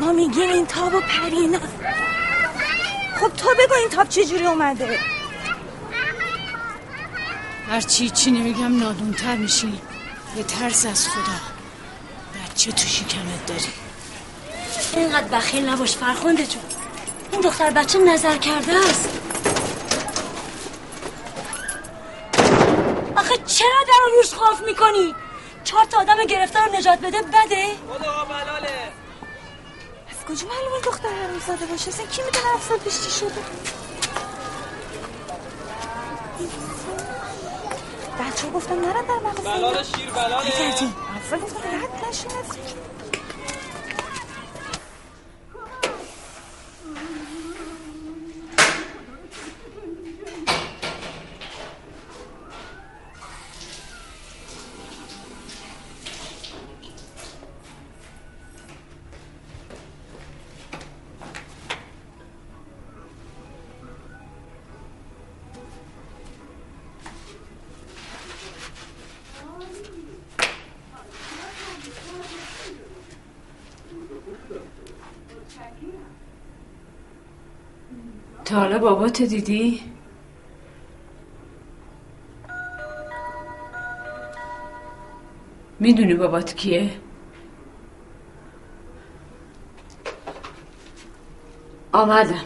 ما 0.00 0.12
میگیم 0.12 0.50
این 0.50 0.66
تابو 0.66 1.00
پرینا. 1.00 1.58
خب 3.20 3.28
تو 3.36 3.48
بگو 3.58 3.74
این 3.74 3.88
تاب 3.88 4.08
چجوری 4.08 4.46
اومده. 4.46 4.98
هرچی 7.70 8.10
چی 8.10 8.30
نمیگم 8.30 8.78
نادونتر 8.78 9.36
میشی. 9.36 9.80
یه 10.36 10.42
ترس 10.42 10.86
از 10.86 11.08
خدا. 11.08 11.40
بچه 12.44 12.72
تو 12.72 12.88
شکمت 12.88 13.46
داری؟ 13.46 13.72
اینقدر 14.96 15.28
بخیل 15.28 15.68
نباش 15.68 15.96
فرخنده 15.96 16.46
جون 16.46 16.62
این 17.32 17.40
دختر 17.40 17.70
بچه 17.70 17.98
نظر 17.98 18.36
کرده 18.36 18.72
است. 18.90 19.08
آخه 23.16 23.36
چرا 23.46 23.84
در 23.88 24.06
رو 24.06 24.16
روش 24.16 24.34
خوف 24.34 24.60
می‌کنی؟ 24.66 25.14
چهار 25.64 25.84
تا 25.84 25.98
آدم 26.00 26.24
گرفتار 26.28 26.68
رو 26.68 26.76
نجات 26.76 26.98
بده 26.98 27.22
بده؟ 27.22 27.66
از 30.10 30.24
کجا 30.28 30.46
معلومه 30.48 30.80
دختر 30.84 31.08
حروم 31.08 31.40
زاده 31.46 31.66
باشه؟ 31.66 31.88
اصلا 31.88 32.06
کی 32.06 32.22
می‌دونه 32.22 32.54
هفت 32.54 32.68
سال 32.68 32.78
پیش 32.78 32.94
چی 33.04 33.10
شده؟ 33.10 33.40
بچه 38.34 38.50
گفتم؟ 38.50 38.74
نرن 38.74 39.04
در 39.06 39.18
مغازه. 39.24 39.42
بلال 39.42 39.82
شیر 39.82 40.10
بلاله. 40.10 40.46
اصلا 40.46 41.38
گفتم 41.38 41.58
رد 41.68 42.08
نشین 42.08 42.30
از 42.30 42.56
باباتو 78.84 79.26
دیدی؟ 79.26 79.80
می‌دونی 85.80 86.14
بابات 86.14 86.54
کیه؟ 86.54 86.90
آمدم 91.92 92.44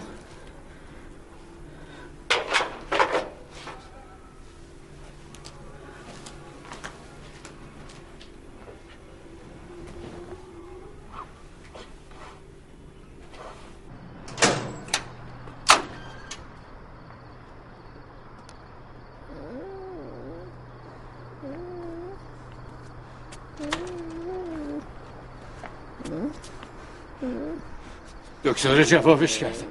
دکتر 28.58 28.82
جوابش 28.82 29.38
کرد 29.38 29.64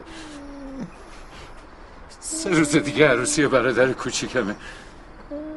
سه 2.19 2.49
روز 2.49 2.75
دیگه 2.75 3.07
عروسی 3.07 3.47
برادر 3.47 3.93
کوچیکمه. 3.93 4.55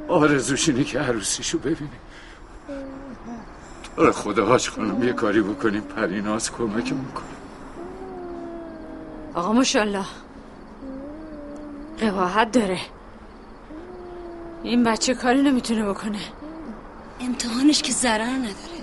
آرزوش 0.08 0.68
اینه 0.68 0.84
که 0.84 0.98
عروسیشو 0.98 1.58
ببینیم 1.58 2.00
تو 3.96 4.12
خدا 4.12 4.46
حاج 4.46 4.68
خانم 4.68 5.02
یه 5.02 5.12
کاری 5.12 5.40
بکنیم 5.42 5.80
پریناز 5.80 6.52
کمکمون 6.52 7.12
کنه. 7.14 7.24
آقا 9.34 9.52
ماشالله 9.52 10.04
قباحت 12.02 12.52
داره. 12.52 12.80
این 14.62 14.84
بچه 14.84 15.14
کاری 15.14 15.42
نمی‌تونه 15.42 15.84
بکنه. 15.88 16.20
امتحانش 17.20 17.82
که 17.82 17.92
ضرر 17.92 18.22
نداره. 18.22 18.79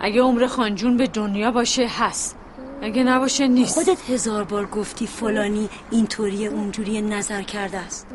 اگه 0.00 0.22
عمر 0.22 0.46
خانجون 0.46 0.96
به 0.96 1.06
دنیا 1.06 1.50
باشه 1.50 1.86
هست. 1.86 2.36
اگه 2.82 3.04
نباشه 3.04 3.48
نیست. 3.48 3.74
خودت 3.74 4.10
هزار 4.10 4.44
بار 4.44 4.66
گفتی 4.66 5.06
فلانی 5.06 5.68
اینطوری 5.90 6.46
اونجوری 6.46 7.02
نظر 7.02 7.42
کرده 7.42 7.78
است. 7.78 8.06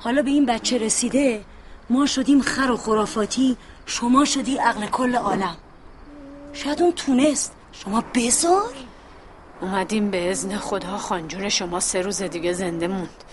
حالا 0.00 0.22
به 0.22 0.30
این 0.30 0.46
بچه 0.46 0.78
رسیده 0.78 1.44
ما 1.90 2.06
شدیم 2.06 2.40
خر 2.40 2.70
و 2.70 2.76
خرافاتی 2.76 3.56
شما 3.86 4.24
شدی 4.24 4.56
عقل 4.56 4.86
کل 4.86 5.16
عالم. 5.16 5.56
شاید 6.52 6.82
اون 6.82 6.92
تونست. 6.92 7.52
شما 7.72 8.04
بزار. 8.14 8.74
اومدیم 9.60 10.10
به 10.10 10.30
ازن 10.30 10.56
خدا 10.56 10.98
خانجون 10.98 11.48
شما 11.48 11.80
سه 11.80 12.02
روز 12.02 12.22
دیگه 12.22 12.52
زنده 12.52 12.88
موند. 12.88 13.24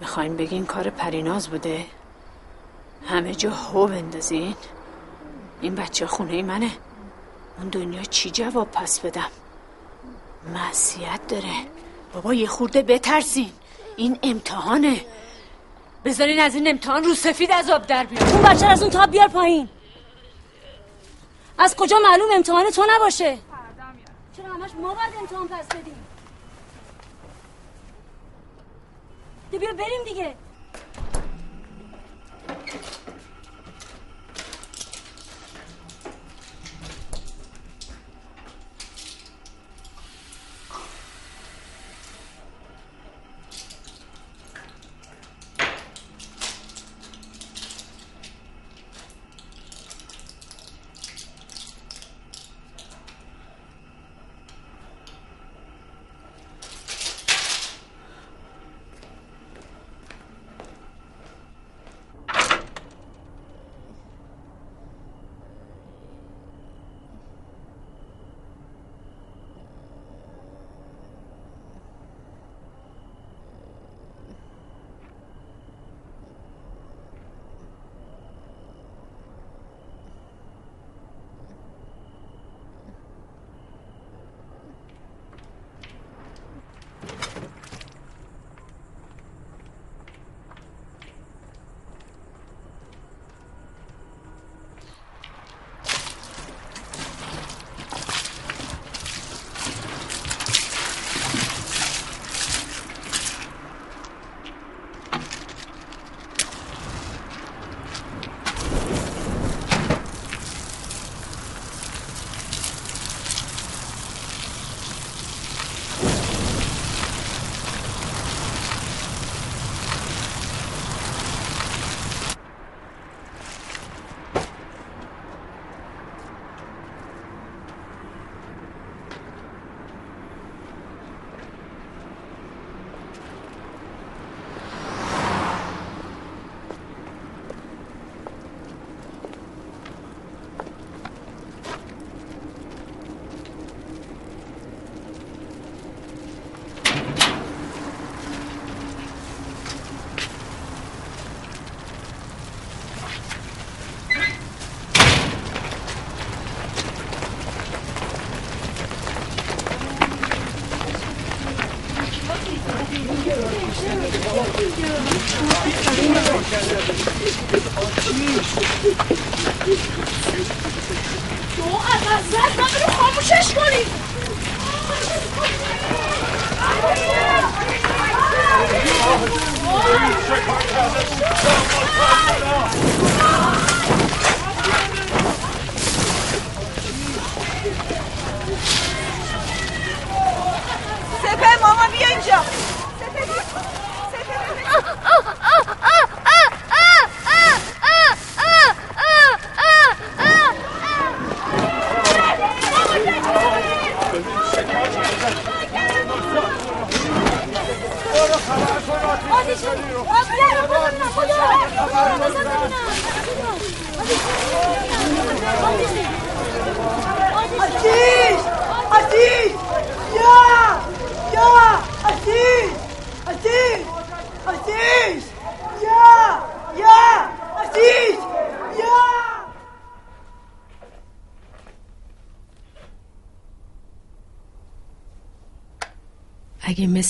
می‌خواین 0.00 0.36
بگین 0.36 0.66
کار 0.66 0.90
پریناز 0.90 1.48
بوده؟ 1.48 1.84
همه 3.06 3.34
جا 3.34 3.50
هو 3.50 3.86
بندازین. 3.86 4.54
این 5.64 5.74
بچه 5.74 6.06
خونه 6.06 6.42
منه. 6.42 6.70
اون 7.58 7.68
دنیا 7.68 8.02
چی 8.02 8.30
جواب 8.30 8.70
پس 8.70 9.00
بدم؟ 9.00 9.30
معصیت 10.54 11.20
داره. 11.28 11.54
بابا 12.14 12.34
یه 12.34 12.46
خورده 12.46 12.82
بترسین. 12.82 13.52
این 13.96 14.18
امتحانه. 14.22 15.00
بذارین 16.04 16.40
از 16.40 16.54
این 16.54 16.68
امتحان 16.68 17.04
رو 17.04 17.14
سفید 17.14 17.50
از 17.52 17.70
آب 17.70 17.86
در 17.86 18.04
بیاد. 18.04 18.22
اون 18.22 18.42
بچه 18.42 18.66
از 18.66 18.82
اون 18.82 18.90
تاب 18.90 19.10
بیار 19.10 19.28
پایین. 19.28 19.68
از 21.58 21.76
کجا 21.76 21.98
معلوم 21.98 22.28
امتحان 22.34 22.70
تو 22.70 22.86
نباشه؟ 22.90 23.38
چرا 24.36 24.54
همش 24.54 24.70
ما 24.74 24.94
باید 24.94 25.14
امتحان 25.20 25.48
پس 25.48 25.66
بدیم؟ 25.66 25.94
بیا 29.50 29.72
بریم 29.72 30.04
دیگه. 30.04 30.34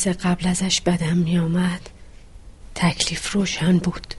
مثل 0.07 0.13
قبل 0.13 0.47
ازش 0.47 0.81
بدم 0.81 1.17
میامد 1.17 1.91
تکلیف 2.75 3.33
روشن 3.33 3.79
بود. 3.79 4.15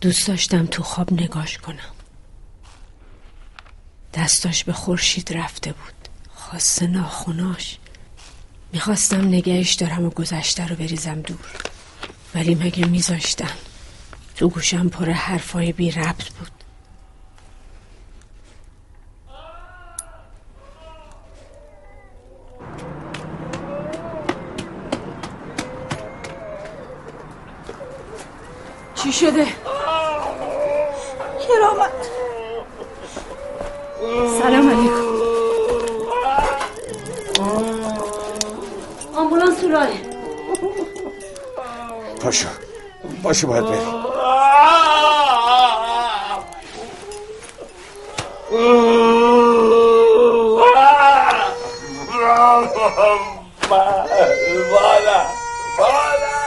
دوست 0.00 0.28
داشتم 0.28 0.66
تو 0.66 0.82
خواب 0.82 1.12
نگاش 1.12 1.58
کنم. 1.58 1.94
دستاش 4.14 4.64
به 4.64 4.72
خورشید 4.72 5.32
رفته 5.32 5.72
بود. 5.72 6.08
خاص 6.34 6.82
ناخوناش. 6.82 7.78
می‌خواستم 8.72 9.28
نگهش 9.28 9.72
دارم 9.72 10.04
و 10.04 10.10
گذشته 10.10 10.66
رو 10.66 10.76
بریزم 10.76 11.20
دور. 11.20 11.52
ولی 12.34 12.54
مگه 12.54 12.86
میذاشتن؟ 12.86 13.56
تو 14.36 14.48
گوشم 14.48 14.88
پر 14.88 15.10
حرفای 15.10 15.72
بی 15.72 15.90
ربط 15.90 16.30
چی 29.08 29.12
شده؟ 29.12 29.46
کرامت 31.48 31.92
سلام 34.42 34.70
علیکم 34.70 35.08
آمبولانس 39.16 39.60
تو 39.60 39.68
راهه 39.68 40.00
پاشو 42.22 42.48
پاشو 43.22 43.46
باید 43.46 43.64
بریم 43.64 43.78
مادر 53.70 55.26
مادر 55.78 56.38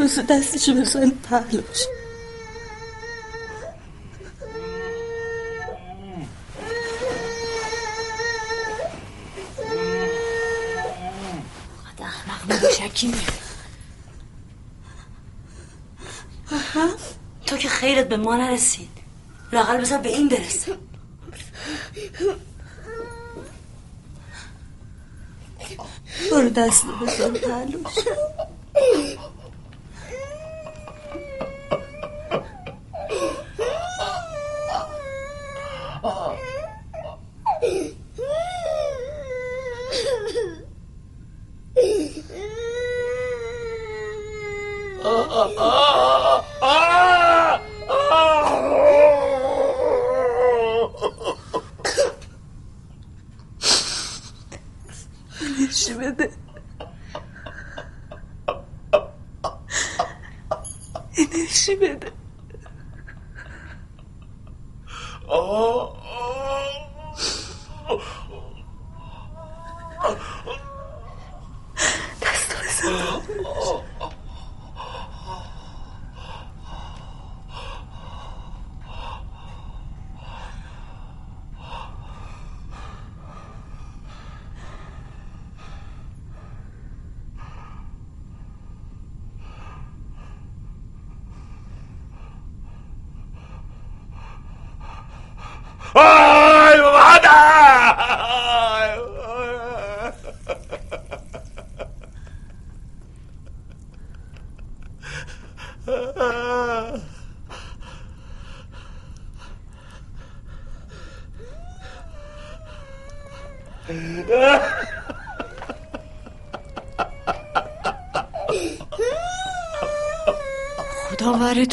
روز 0.00 0.19
دستشو 0.30 0.74
بزن. 0.74 1.10
پهلوش. 1.10 1.86
شکیمه. 12.78 13.16
تو 17.46 17.56
که 17.56 17.68
خیرت 17.68 18.08
به 18.08 18.16
ما 18.16 18.36
نرسید. 18.36 18.88
لاقل 19.52 19.80
بذار 19.80 19.98
به 19.98 20.08
این 20.08 20.28
برسه. 20.28 20.78
برو 26.30 26.48
دست 26.48 26.84
بزن 26.86 27.32
پهلوش. 27.32 27.94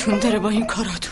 خدا 0.08 0.16
ورتون 0.16 0.30
داره 0.30 0.40
با 0.40 0.50
این 0.50 0.68
کاراتون 0.68 1.12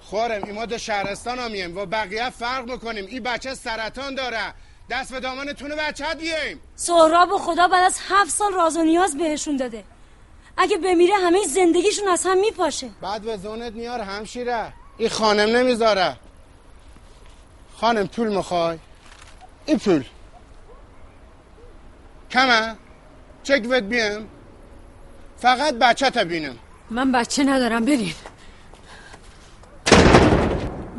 خورم 0.00 0.44
این 0.44 0.54
ما 0.54 0.66
دو 0.66 0.78
شهرستان 0.78 1.38
هم 1.38 1.50
میم 1.50 1.78
و 1.78 1.86
بقیه 1.86 2.30
فرق 2.30 2.70
می‌کنیم. 2.70 3.06
این 3.06 3.22
بچه 3.22 3.54
سرطان 3.54 4.14
داره. 4.14 4.54
دست 4.90 5.12
به 5.12 5.20
دامنتونه 5.20 5.74
بچه 5.76 6.04
بیایم 6.18 6.60
سهراب 6.76 7.32
و 7.32 7.38
خدا 7.38 7.68
بعد 7.68 7.84
از 7.84 7.98
هفت 8.08 8.30
سال 8.30 8.52
راز 8.52 8.76
و 8.76 8.82
نیاز 8.82 9.18
بهشون 9.18 9.56
داده. 9.56 9.84
اگه 10.56 10.76
بمیره 10.76 11.14
همه 11.14 11.38
زندگیشون 11.46 12.08
از 12.08 12.26
هم 12.26 12.38
میپاشه. 12.38 12.90
بعد 13.00 13.22
به 13.22 13.36
زونت 13.36 13.72
میار 13.72 14.00
همشیره. 14.00 14.72
این 14.98 15.08
خانم 15.08 15.56
نمی‌ذاره. 15.56 16.16
خانم 17.76 18.06
پول 18.06 18.36
می‌خوای؟ 18.36 18.78
این 19.66 19.78
پول. 19.78 20.04
کمه؟ 22.30 22.76
چک 23.42 23.62
ود 23.70 23.88
بیم. 23.88 24.28
فقط 25.38 25.74
بچه 25.74 26.10
تا 26.10 26.24
بینم. 26.24 26.58
من 26.90 27.12
بچه 27.12 27.44
ندارم 27.44 27.84
برین. 27.84 28.14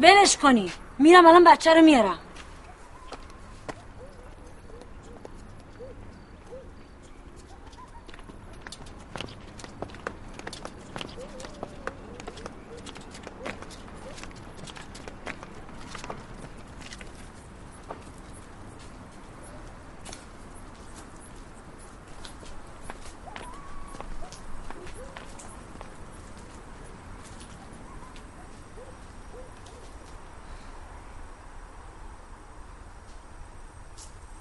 ولش 0.01 0.37
کنی. 0.37 0.71
میرم 0.99 1.25
الان 1.25 1.43
بچه 1.43 1.73
رو 1.73 1.81
میارم. 1.81 2.19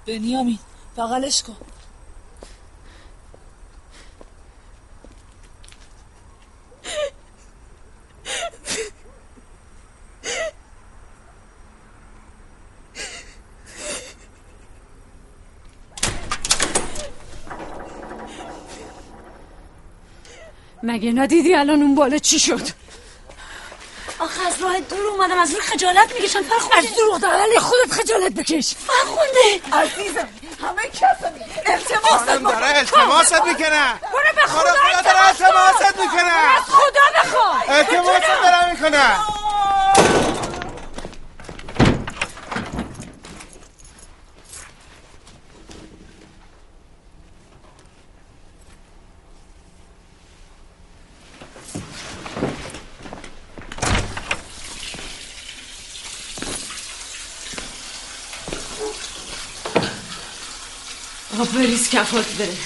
بنیامین 0.07 0.59
بغلش 0.97 1.43
کن. 1.43 1.55
مگه 20.83 21.11
ندیدی 21.11 21.55
الان 21.55 21.81
اون 21.81 21.95
بالا 21.95 22.17
چی 22.17 22.39
شد؟ 22.39 22.86
آخه 24.37 24.47
از 24.47 24.61
راه 24.61 24.79
دور 24.79 25.07
اومدم 25.07 25.39
از 25.39 25.49
این 25.49 25.61
خجالت 25.61 26.13
می‌کشم. 26.13 26.41
فرخونده 26.41 26.77
از 26.77 26.95
دروغ 26.97 27.19
دارن 27.19 27.59
خودت 27.59 27.91
خجالت 27.91 28.31
بکش. 28.31 28.75
فرخونده 28.75 29.61
عزیزم 29.73 30.29
همه 30.61 30.87
کسانی 30.87 31.45
التماس 31.65 32.03
خانم 32.03 32.43
داره 32.43 32.77
التماست 32.77 33.33
می‌کنه. 33.33 33.93
برو 34.13 34.35
به 34.35 34.41
خدا 34.47 34.73
التماست 35.27 35.99
می‌کنه. 35.99 36.61
خدا 36.67 37.01
بخوا 37.15 37.73
التماست 37.73 38.27
داره 38.43 38.71
می‌کنه 38.71 39.17
آقا 61.33 61.36
بریز 61.51 61.89
کفات 61.89 62.25
بره. 62.25 62.57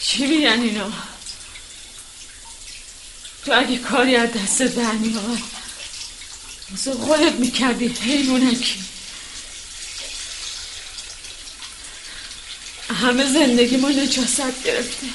چی 0.00 0.26
میگن 0.26 0.60
اینا؟ 0.62 0.92
تو 3.44 3.52
اگه 3.52 3.76
کاری 3.78 4.16
از 4.16 4.32
دست 4.32 4.62
در 4.62 4.92
میاد 4.92 5.38
مثل 6.72 6.94
خودت 6.94 7.32
می‌کردی 7.32 7.88
حیوانکی 7.88 8.84
همه 13.00 13.32
زندگی 13.32 13.76
ما 13.76 13.88
نجاست 13.88 14.62
گرفته. 14.64 15.06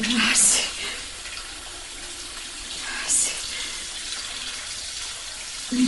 مرسی 0.00 0.53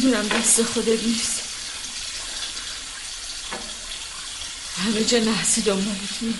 می‌دونم 0.06 0.28
دست 0.28 0.62
خودت 0.62 1.02
نیست. 1.02 1.40
همه 4.84 5.04
جا 5.04 5.18
نحسی 5.18 5.60
دنبالت 5.62 5.98
میاد 6.20 6.34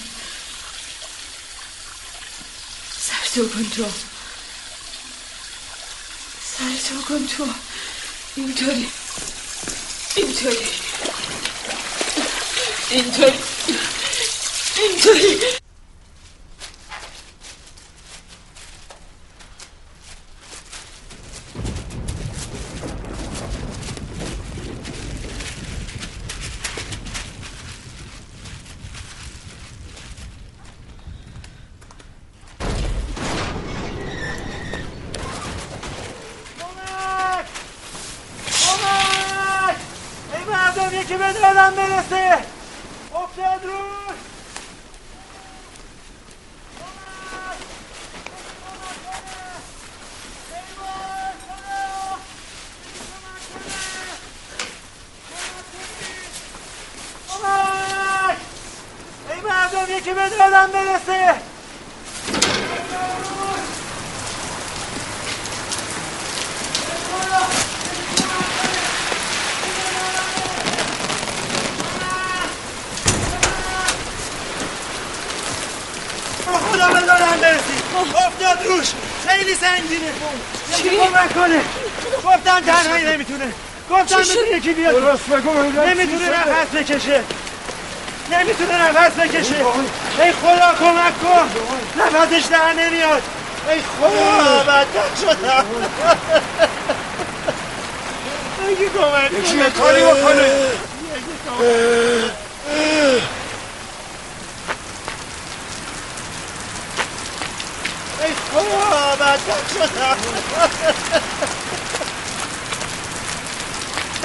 سر 3.06 3.28
تو 3.34 3.48
کن 3.48 3.70
تو. 3.76 3.84
سر 6.58 6.88
تو 6.88 7.02
کن 7.02 7.26
تو. 7.26 7.48
اینطوری. 8.36 8.88
اینطوری. 10.16 10.66
اینطوری. 12.90 13.38
اینطوری 14.76 15.56
کمک 38.60 39.76
ای 40.34 40.44
مردم 40.44 41.00
یکی 41.00 41.16
به 41.16 41.32
دادم 41.32 41.74
برسه 41.76 42.38
افتاد 43.14 43.64
روش 43.64 44.18
کمک 57.28 58.36
ای 59.30 59.40
مردم 59.40 59.96
یکی 59.96 60.12
به 60.14 60.28
دادم 60.28 60.66
برسه 60.72 61.34
خدا 76.76 76.88
به 76.88 77.00
دادم 77.00 77.40
برسی 77.40 77.72
افتاد 78.26 78.66
روش 78.66 78.86
خیلی 79.28 79.54
سنگینه 79.54 80.12
یکی 80.78 80.96
کمک 80.96 81.34
کنه 81.34 81.60
گفتن 82.24 82.60
تنهایی 82.60 83.04
نمی‌تونه. 83.16 83.52
شد؟ 84.08 84.20
بده 84.20 84.56
یکی 84.56 84.72
بیاد. 84.72 84.94
درست 84.94 85.26
بگو 85.26 85.62
نمی‌تونه؟ 85.80 86.30
نفس 86.30 86.70
بکشه. 86.74 87.22
نمی‌تونه 88.30 88.82
نفس 88.82 89.12
بکشه. 89.12 89.54
ای 90.18 90.32
خدا 90.32 90.74
کمک 90.78 91.22
کن. 91.22 91.50
نفسش 91.98 92.44
در 92.46 92.72
نمیاد. 92.72 93.22
ای 93.70 93.80
خدا. 94.00 94.62
بدبخت 94.62 95.20
شدم. 95.20 95.64
یکی 98.70 98.88
کمک 98.88 99.32
یکی 99.32 99.56
کنه 99.56 99.70
کاری 99.70 100.02
بکنه. 100.02 100.50
ای 108.24 108.32
خدا. 108.52 109.16
بدبخت 109.16 109.74
شدم. 109.74 110.16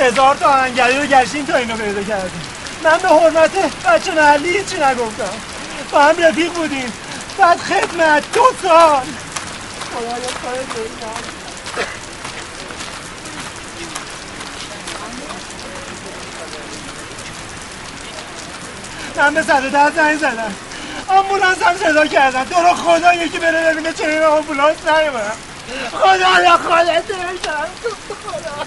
هزار 0.02 0.36
تا 0.36 0.46
آهنگری 0.46 0.98
رو 0.98 1.06
گشتیم 1.06 1.46
تا 1.46 1.56
اینو 1.56 1.76
پیدا 1.76 2.04
کردیم 2.04 2.42
من 2.84 2.98
به 2.98 3.08
حرمت 3.10 3.52
بچه 3.86 4.12
محلی 4.12 4.58
هیچی 4.58 4.78
نگفتم. 4.78 5.34
با 5.92 6.00
هم 6.00 6.18
رفیق 6.18 6.54
بودیم. 6.54 6.94
بعد 7.38 7.60
خدمت 7.60 8.24
دو 8.34 8.44
سال. 8.62 9.02
من 19.16 19.34
به 19.34 19.44
صد 19.44 19.72
ده 19.72 19.96
زنگ 19.96 20.18
زدم. 20.18 20.56
آمبولانس 21.08 21.64
هم 21.64 21.78
صدا 21.78 22.06
کردن. 22.06 22.46
تو 22.46 22.56
رو 22.56 22.74
خدا 22.74 23.14
یکی 23.14 23.40
بره 23.40 23.74
ببینه 23.74 23.94
چرا 23.94 24.38
آمبولانس 24.38 24.78
نیومد. 24.88 25.38
خدا 25.92 26.44
یا 26.44 26.58
خودت 26.58 27.06
بشم 27.06 27.68
خدا 28.24 28.66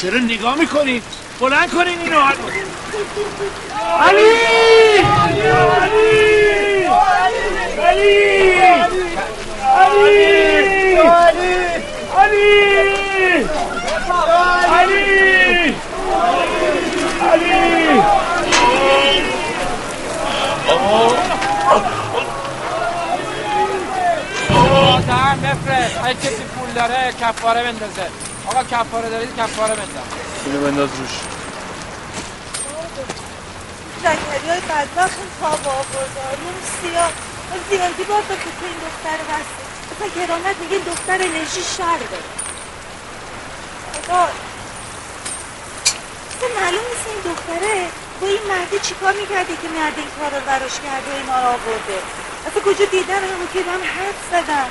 چرا 0.00 0.18
نگاه 0.18 0.58
می‌کنید 0.58 1.02
بلند 1.40 1.70
کنین 1.70 1.98
اینو 1.98 2.20
علی 2.20 2.36
علی 4.00 4.20
علی 5.40 6.00
علی 8.00 8.24
علی 14.62 14.94
علی 17.32 18.02
آدم 24.80 25.38
بفرست 25.42 25.98
هر 25.98 26.12
کسی 26.12 26.42
پول 26.56 26.70
داره 26.74 27.12
کفاره 27.20 27.62
بندازه 27.62 28.29
آقا 28.50 28.62
کفاره 28.64 29.08
دارید 29.10 29.36
کفاره 29.36 29.74
بنداز 29.74 30.08
اینو 30.44 30.60
بنداز 30.60 30.88
روش. 30.98 31.16
زکری 34.02 34.48
های 34.48 34.60
بدبخت 34.60 35.18
این 35.18 35.30
خواب 35.40 35.68
آوردار 35.68 36.36
اون 36.44 36.54
سیاه. 36.80 37.12
زیادی 37.70 38.04
باید 38.04 38.28
با 38.28 38.34
تو 38.34 38.50
این 38.70 38.78
دختر 38.86 39.18
بسته 39.30 39.62
اصلا 39.90 40.08
کرامت 40.16 40.56
میگه 40.62 40.78
دختر 40.84 41.14
انرژی 41.14 41.62
شر 41.76 42.00
داره. 42.10 42.28
خدا 43.92 44.22
اصلا 46.30 46.48
معلوم 46.60 46.84
نیست 46.90 47.06
این 47.10 47.32
دختره 47.32 47.76
با 48.20 48.26
این 48.26 48.44
مهدی 48.50 48.78
چیکار 48.88 49.12
می‌کردی 49.12 49.54
که 49.62 49.68
مرد 49.76 49.96
این 49.96 50.10
کار 50.18 50.30
رو 50.40 50.46
براش 50.46 50.76
کرده 50.84 51.08
و 51.12 51.16
اینا 51.20 51.36
رو 51.42 51.48
آورده. 51.56 51.98
اصلا 52.46 52.62
کجا 52.62 52.84
دیدن؟ 52.84 53.22
همون 53.32 53.48
که 53.54 53.60
من 53.70 53.82
حد 53.94 54.18
زدم 54.30 54.68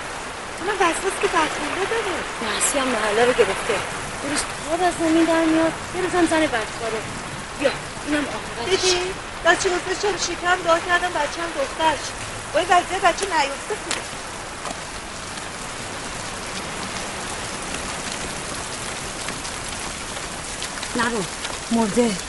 من 0.68 0.76
وسواس 0.76 1.16
که 1.22 1.28
بخونده 1.28 1.84
داره. 1.92 2.14
محسی 2.44 2.80
هم 2.80 2.88
محله 2.88 3.26
رو 3.26 3.34
گرفته. 3.34 3.76
درست 4.24 4.46
خواب 4.68 4.82
از 4.84 4.94
زمین 5.00 5.26
در 5.26 5.46
میاد. 5.46 5.74
یه 5.96 6.02
روزم 6.02 6.26
زن 6.32 6.42
بدکاره 6.42 7.00
بیا 7.60 7.72
اینم 8.08 8.26
آخرش. 8.38 8.82
دیدی؟ 8.82 8.98
بچه 9.46 9.70
واسه 9.70 10.02
چرا 10.02 10.18
شکم 10.18 10.58
دعا 10.66 10.80
کردم 10.80 11.10
بچه 11.10 11.42
هم 11.42 11.52
دختر 11.60 11.96
شد 12.04 12.14
با 12.54 12.60
این 12.60 12.70
بچه 12.70 13.26
نیفته 13.26 13.76
خوبه 13.84 14.02
نرو. 20.96 21.24
مرده. 21.72 22.29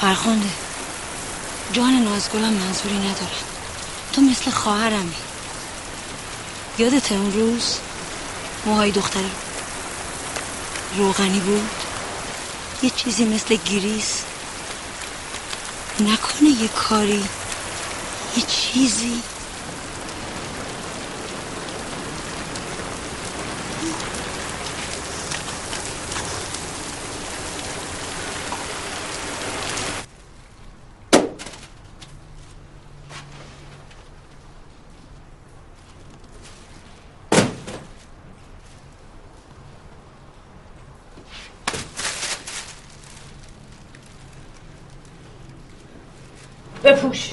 فرخنده. 0.00 0.48
جان 1.72 1.92
نازگلم 1.92 2.52
منظوری 2.52 2.98
ندارم. 2.98 3.44
تو 4.12 4.20
مثل 4.20 4.50
خواهرمی. 4.50 5.14
یادت 6.78 7.12
اون 7.12 7.32
روز 7.32 7.76
موهای 8.66 8.90
دختر 8.90 9.24
روغنی 10.96 11.40
بود؟ 11.40 11.70
یه 12.82 12.90
چیزی 12.90 13.24
مثل 13.24 13.56
گریس. 13.56 14.22
نکنه 16.00 16.48
یه 16.48 16.68
کاری 16.68 17.24
یه 18.36 18.42
چیزی 18.42 19.22
بپوش 46.84 47.32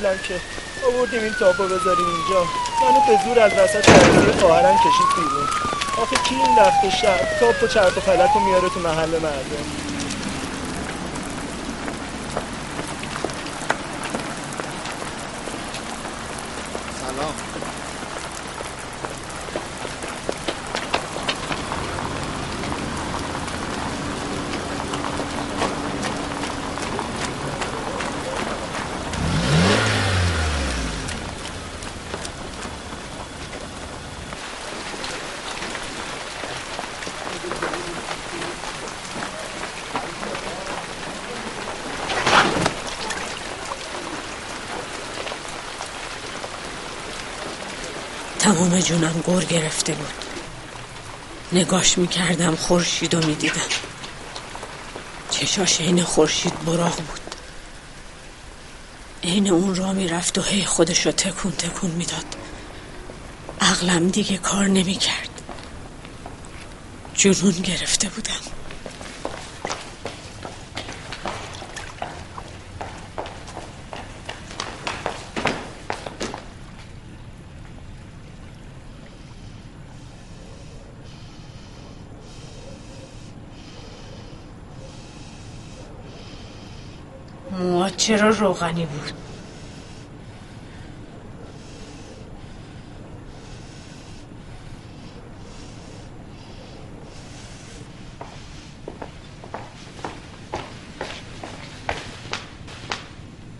قبلم 0.00 0.18
که 0.28 0.34
آوردیم 0.86 1.22
این 1.22 1.32
تابو 1.32 1.64
بذاریم 1.64 2.06
اینجا. 2.06 2.44
منو 2.80 3.00
به 3.06 3.24
زور 3.24 3.40
از 3.40 3.52
وسط 3.52 3.88
عرضه 3.88 4.40
خواهرم 4.40 4.76
کشید 4.76 5.16
بیرون. 5.16 5.48
آخه 6.02 6.16
کی 6.16 6.34
این 6.34 6.56
وقت 6.56 6.88
شب؟ 6.88 7.38
تاپ 7.40 7.62
و 7.62 7.66
چرت 7.66 7.96
و 7.96 8.00
فلک 8.00 8.30
رو 8.34 8.40
میاره 8.40 8.68
تو 8.68 8.80
محل 8.80 9.10
مردم 9.10 9.64
سلام 17.00 17.34
تمام 48.60 48.80
جونم 48.80 49.22
گر 49.26 49.44
گرفته 49.44 49.92
بود. 49.94 50.24
نگاش 51.52 51.98
می‌کردم 51.98 52.56
خورشید 52.56 53.14
و 53.14 53.26
می‌دیدم. 53.26 53.70
چشاش 55.30 55.80
عین 55.80 56.04
خورشید 56.04 56.64
براغ 56.64 56.96
بود. 56.96 57.34
عین 59.24 59.50
اون 59.50 59.74
را 59.74 59.92
می‌رفت 59.92 60.38
و 60.38 60.42
هی 60.42 60.64
خودش 60.64 61.06
رو 61.06 61.12
تکون 61.12 61.52
تکون 61.52 61.90
می‌داد. 61.90 62.36
عقلم 63.60 64.08
دیگه 64.08 64.38
کار 64.38 64.66
نمی‌کرد. 64.66 65.42
جنون 67.14 67.52
گرفته 67.52 68.08
بودم 68.08 68.60
موها 87.50 87.90
چرا 87.90 88.30
روغنی 88.60 88.86
بود. 88.86 89.12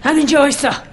همینجا 0.05 0.39
وایسا. 0.39 0.90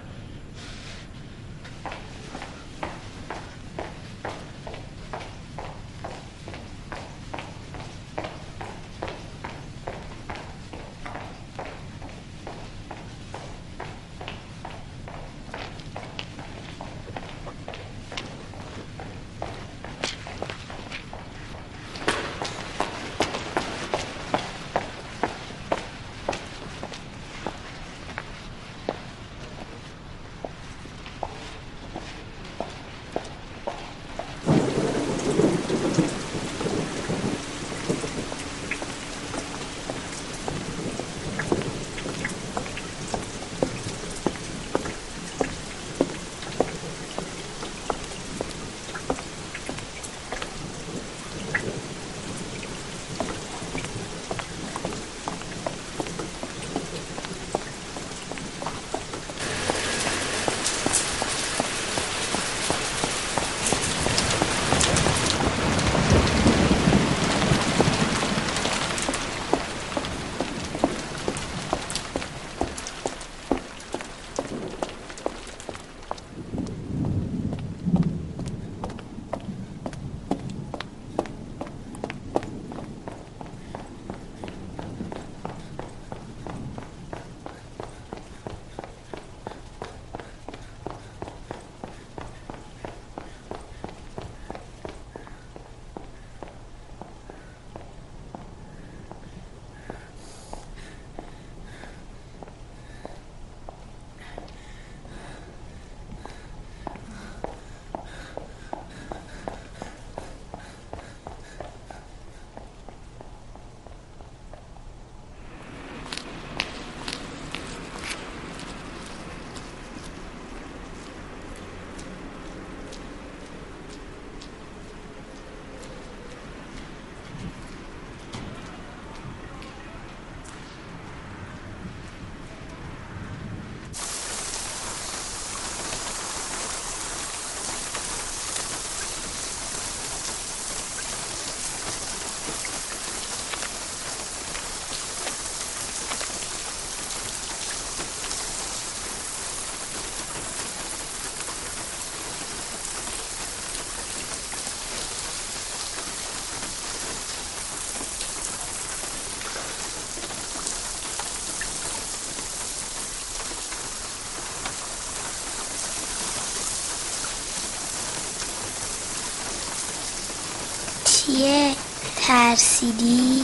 ترسیدی 172.27 173.43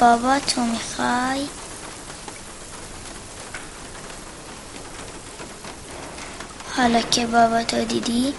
بابا 0.00 0.38
تو 0.38 0.60
می‌خوای؟ 0.60 1.48
حالا 6.76 7.00
که 7.00 7.26
بابا 7.26 7.62
تو 7.62 7.84
دیدی 7.84 8.34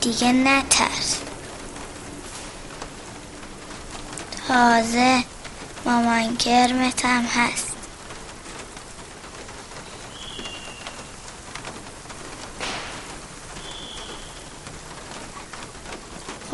دیگه 0.00 0.32
نترس. 0.32 1.16
تازه 4.48 5.24
مامان 5.84 6.36
کرمت 6.36 7.04
هم 7.04 7.24
هست. 7.24 7.75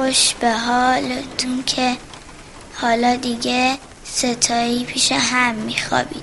خوش 0.02 0.34
به 0.34 0.50
حالتون 0.50 1.62
که 1.66 1.96
حالا 2.74 3.16
دیگه 3.16 3.78
ستایی 4.04 4.84
پیش 4.84 5.12
هم 5.12 5.54
میخوابید. 5.54 6.21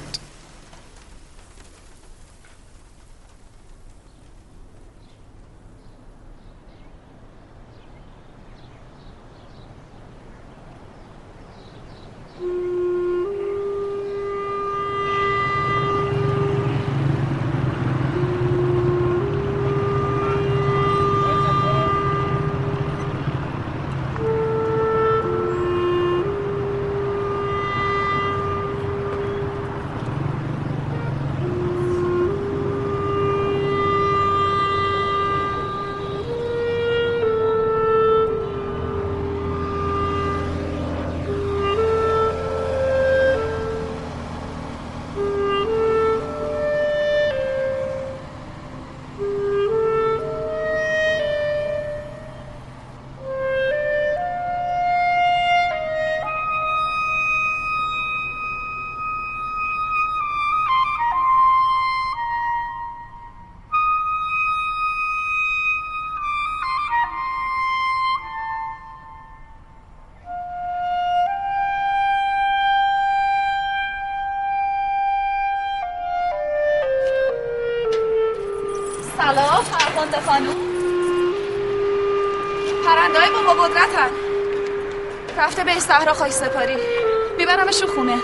قدرتن. 83.70 84.10
رفته 85.38 85.64
به 85.64 85.80
صحرا 85.80 86.14
خاک 86.14 86.32
سپاری. 86.32 86.78
میبرمش 87.38 87.82
رو 87.82 87.88
خونه. 87.88 88.18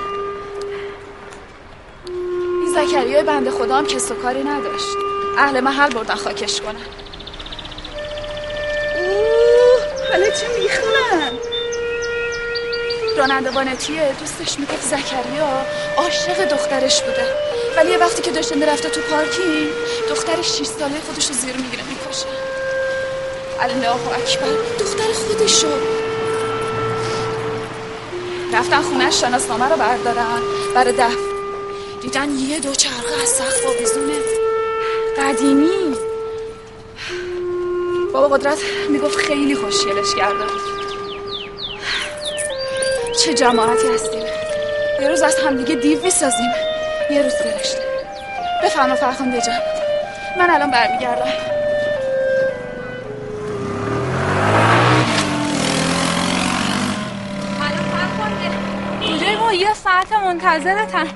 این 2.08 2.74
زکریای 2.76 3.24
بنده 3.24 3.52
خدا 3.52 3.76
هم 3.76 3.86
کس 3.88 4.12
و 4.12 4.16
کاری 4.16 4.44
نداشت. 4.44 4.98
اهل 5.38 5.60
محل 5.60 5.90
بردن 5.90 6.16
خاکش 6.16 6.62
کنن. 6.62 6.76
اوه 8.98 9.82
حالا 10.12 10.26
چی 10.26 10.46
می‌خونن؟ 10.60 11.32
راننده 13.18 13.52
بانتیه 13.52 14.16
دوستش 14.20 14.60
می‌گفت 14.60 14.82
زکریا 14.82 15.66
عاشق 15.98 16.46
دخترش 16.46 17.02
بوده. 17.02 17.26
ولی 17.78 17.92
یه 17.92 17.98
وقتی 17.98 18.22
که 18.22 18.32
داشته 18.32 18.56
می‌رفته 18.56 18.90
تو 18.90 19.02
پارکینگ 19.02 19.68
دخترش 20.10 20.60
6 20.60 20.66
ساله 20.66 21.00
خودش 21.08 21.28
رو 21.28 21.34
زیر 21.34 21.56
می‌گیره. 21.58 21.84
می‌کشه 21.84 22.05
الله 23.62 23.90
اکبر. 23.90 24.48
دختر 24.80 25.14
خودشو 25.14 25.68
رفتن 28.54 28.82
خونهش 28.82 29.22
شناسنامه 29.22 29.70
رو 29.70 29.76
بردارن. 29.76 30.42
برای 30.76 30.92
دفن 30.92 31.16
دیدن 32.02 32.30
یه 32.30 32.60
دو 32.60 32.76
چرخه 32.76 33.22
از 33.24 33.30
سقف 33.30 33.66
آویزونه. 33.66 34.14
قدیمی 35.18 35.96
بابا 38.14 38.38
قدرت 38.38 38.58
می‌گفت 38.90 39.18
خیلی 39.18 39.56
خوشگلش 39.56 40.16
کرده 40.16 40.44
بود 40.44 40.76
چه 43.24 43.34
جماعتی 43.34 43.88
هستیم. 43.88 44.24
یه 45.02 45.08
روز 45.10 45.22
از 45.22 45.36
همدیگه 45.36 45.76
دیو 45.76 46.04
می‌سازیم. 46.04 46.52
یه 47.12 47.22
روز 47.22 47.34
فرشته 47.34 47.86
بفرما 48.64 48.96
فرخنده 48.96 49.42
جان 49.42 49.60
من 50.40 50.50
الان 50.50 50.72
برمیگردم 50.72 51.32
کجای 59.02 59.36
ما 59.36 59.54
یه 59.54 59.74
ساعت 60.42 60.66
منتظرتن. 60.66 61.08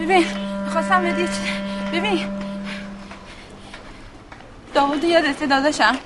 ببین 0.00 0.24
می‌خواستم 0.64 1.02
بدید 1.02 1.28
ببین. 1.92 2.28
داوود 4.74 5.04
یادته 5.04 5.46
داداشم. 5.46 5.96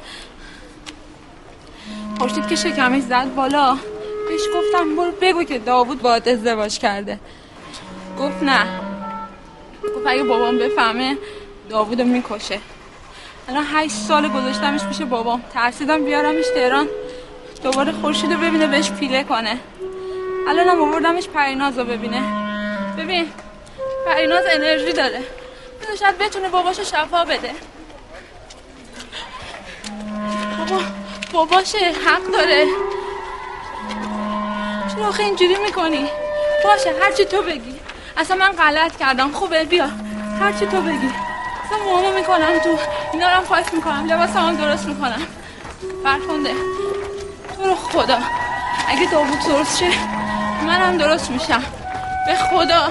خورشید 2.18 2.46
که 2.46 2.56
شکمش 2.56 3.02
زد 3.02 3.34
بالا. 3.34 3.78
بهش 4.28 4.40
گفتم 4.56 4.96
برو 4.96 5.12
بگو 5.20 5.44
که 5.44 5.58
داوود 5.58 6.02
باید 6.02 6.28
ازدواج 6.28 6.78
کرده. 6.78 7.18
گفت 8.18 8.42
نه. 8.42 8.66
گفت 9.82 10.06
اگه 10.06 10.22
بابام 10.22 10.58
بفهمه 10.58 11.16
داوودو 11.68 12.04
می‌کشه. 12.04 12.58
الان 13.48 13.64
هشت 13.72 13.94
سال 13.94 14.28
گذاشتمش 14.28 14.84
پیش 14.84 15.02
بابام. 15.02 15.42
ترسیدم 15.54 16.04
بیارمش 16.04 16.44
تهران. 16.54 16.88
دوباره 17.62 17.92
خورشید 17.92 18.30
ببینه 18.30 18.66
بهش 18.66 18.90
پیله 18.90 19.24
کنه. 19.24 19.58
الانم 20.48 20.82
آوردمش 20.82 21.28
پریناز 21.28 21.78
رو 21.78 21.84
ببینه. 21.84 22.41
ببین 22.98 23.32
پریناز 24.06 24.44
انرژی 24.50 24.92
داره. 24.92 25.22
بذار 25.82 25.96
شاید 25.96 26.18
بتونه 26.18 26.48
باباشو 26.48 26.84
شفا 26.84 27.24
بده. 27.24 27.50
بابا 30.58 30.82
باباشه 31.32 31.78
حق 31.78 32.32
داره. 32.32 32.66
چرا 34.94 35.08
آخه 35.08 35.22
اینجوری 35.22 35.56
می‌کنی؟ 35.56 36.08
باشه 36.64 36.94
هرچی 37.02 37.24
تو 37.24 37.42
بگی. 37.42 37.80
اصلا 38.16 38.36
من 38.36 38.52
غلط 38.52 38.96
کردم. 38.96 39.32
خوبه 39.32 39.64
بیا. 39.64 39.88
هرچی 40.40 40.66
تو 40.66 40.80
بگی. 40.80 41.10
اصلا 41.64 41.78
موامو 41.84 42.12
می‌کنم 42.12 42.58
تو. 42.58 42.78
اینا 43.12 43.28
رو 43.28 43.34
هم 43.34 43.44
پاک 43.44 43.74
می‌کنم. 43.74 44.06
لباس 44.12 44.36
هم 44.36 44.56
درست 44.56 44.86
می‌کنم. 44.86 45.26
فرخونده 46.04 46.54
تو 47.56 47.64
رو 47.64 47.74
خدا. 47.74 48.18
اگه 48.88 49.10
داوود 49.10 49.38
درست 49.38 49.78
شه 49.78 49.90
منم 50.66 50.98
درست 50.98 51.30
میشم. 51.30 51.64
به 52.26 52.34
خدا. 52.34 52.88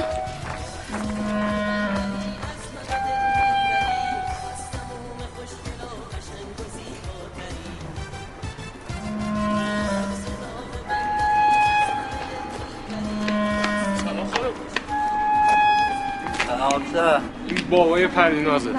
این 17.48 17.70
بابای 17.70 18.08
پرینازه. 18.08 18.70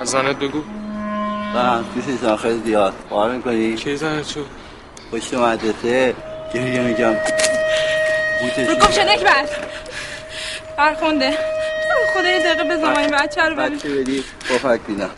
از 0.00 0.08
زنت 0.08 0.36
بگو. 0.36 0.62
نه 1.54 1.84
دوستشان 1.94 2.36
خیلی 2.36 2.62
زیاد. 2.64 2.94
باور 3.10 3.36
می‌کنی؟ 3.36 3.74
کی 3.74 3.96
زنت 3.96 4.26
شد؟ 4.26 4.46
پشت 5.12 5.34
مدرسه. 5.34 6.14
گریه 6.56 6.80
میگم 6.80 7.14
رو 8.72 8.76
فرخونده 10.76 11.30
تو 11.30 11.36
رو 11.36 12.06
خدا 12.14 12.28
یه 12.28 12.38
دقیقه 12.38 12.76
ما 12.76 12.98
این 12.98 13.10
بچه 13.10 13.42
رو 13.42 13.56
ببین 13.56 13.78
بچه 13.78 13.88
بدی 13.88 14.24
پفک 14.48 14.80
بیدم 14.86 15.10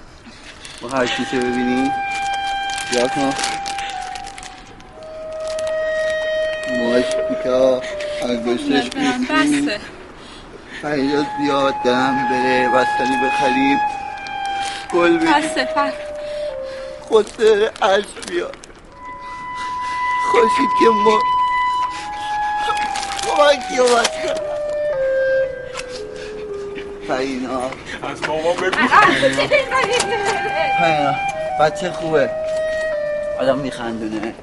ما 0.83 0.89
هر 0.89 1.07
کیسه 1.07 1.37
ببینی. 1.37 1.91
یا 2.93 3.09
کن. 3.09 3.35
موهاش 6.71 7.05
بیکا 7.29 7.83
انگشتش 8.23 8.91
بیستی 8.91 9.63
بسه. 9.65 9.81
فریاد 10.83 11.27
بیاد 11.41 11.75
دم 11.85 12.29
بره. 12.31 12.69
بستنی 12.69 13.17
بخریم 13.27 13.79
گل 14.93 15.19
بگیر. 15.19 15.33
بسه 15.33 15.65
فر. 15.65 15.93
خود 17.01 17.31
عشق 17.83 18.31
بیاد 18.31 18.57
خوشید 20.31 20.71
که 20.81 20.89
ما 21.05 21.19
کمکی 23.27 23.79
اومد 23.79 24.09
فرینا 27.09 27.61
از 28.03 28.23
مامان 28.29 28.57
بگو. 28.57 28.89
فرینا 30.81 31.15
بچه 31.61 31.93
خوبه؟ 31.93 32.31
آدم 33.41 33.59
میخندونه. 33.59 34.35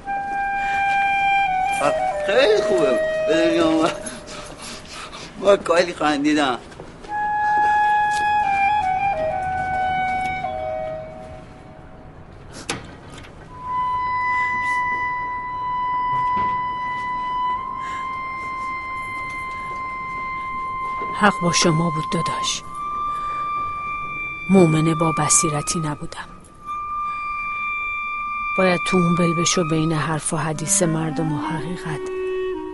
خیلی 2.26 2.62
خوبه. 2.62 3.00
به 3.28 3.62
ما 5.40 5.58
کلی 5.58 5.94
خندیدم. 5.94 6.60
حق 21.20 21.34
با 21.42 21.52
شما 21.52 21.90
بود 21.90 22.04
داداش. 22.14 22.64
مومنه 24.50 24.96
با 24.96 25.12
بصیرتی 25.12 25.80
نبودم. 25.80 26.30
باید 28.58 28.80
تو 28.88 28.98
اون 28.98 29.16
بلبشو 29.16 29.70
بین 29.70 29.94
حرف 29.94 30.34
و 30.34 30.38
حدیث 30.38 30.84
مردم 30.84 31.34
و 31.34 31.38
حقیقت 31.38 32.00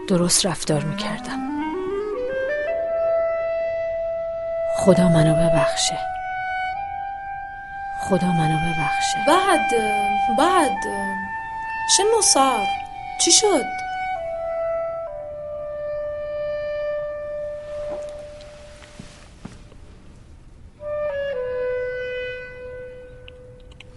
درست 0.07 0.45
رفتار 0.45 0.83
می‌کردم. 0.83 1.39
خدا 4.77 5.09
منو 5.09 5.35
ببخشه. 5.35 5.97
خدا 7.99 8.27
منو 8.27 8.57
ببخشه. 8.57 9.17
بعد 9.27 9.71
بعد 10.37 10.83
شنو 11.97 12.21
صار 12.21 12.67
چی 13.25 13.31
شد؟ 13.31 13.80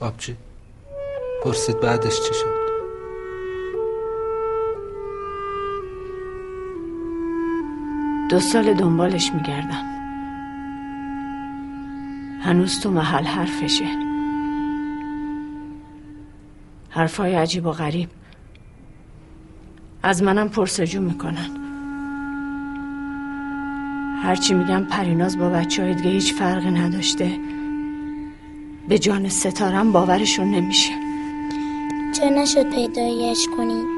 آبجی. 0.05 0.37
پرسید 1.45 1.81
بعدش 1.81 2.17
چی 2.21 2.35
شد؟ 2.35 2.65
دو 8.31 8.41
سال 8.41 8.75
دنبالش 8.75 9.33
میگردم. 9.33 9.85
هنوز 12.43 12.81
تو 12.81 12.91
محل 12.91 13.25
حرفشه. 13.25 13.85
حرفای 16.91 17.35
عجیب 17.35 17.67
و 17.67 17.71
غریب. 17.71 18.09
از 20.03 20.23
منم 20.23 20.49
پرسجو 20.49 21.01
می‌کنن. 21.01 21.51
هرچی 24.23 24.55
میگم 24.55 24.85
پریناز 24.85 25.39
با 25.39 25.49
بچه 25.49 25.83
های 25.83 25.95
دیگه 25.95 26.11
هیچ 26.11 26.35
فرقی 26.35 26.71
نداشته. 26.71 27.54
به 28.89 28.99
جان 28.99 29.29
ستارم 29.29 29.93
باورشون 29.93 30.51
نمیشه. 30.51 30.93
چرا 32.15 32.29
نشد 32.29 32.71
پیدایش 32.71 33.49
کنی؟ 33.57 33.94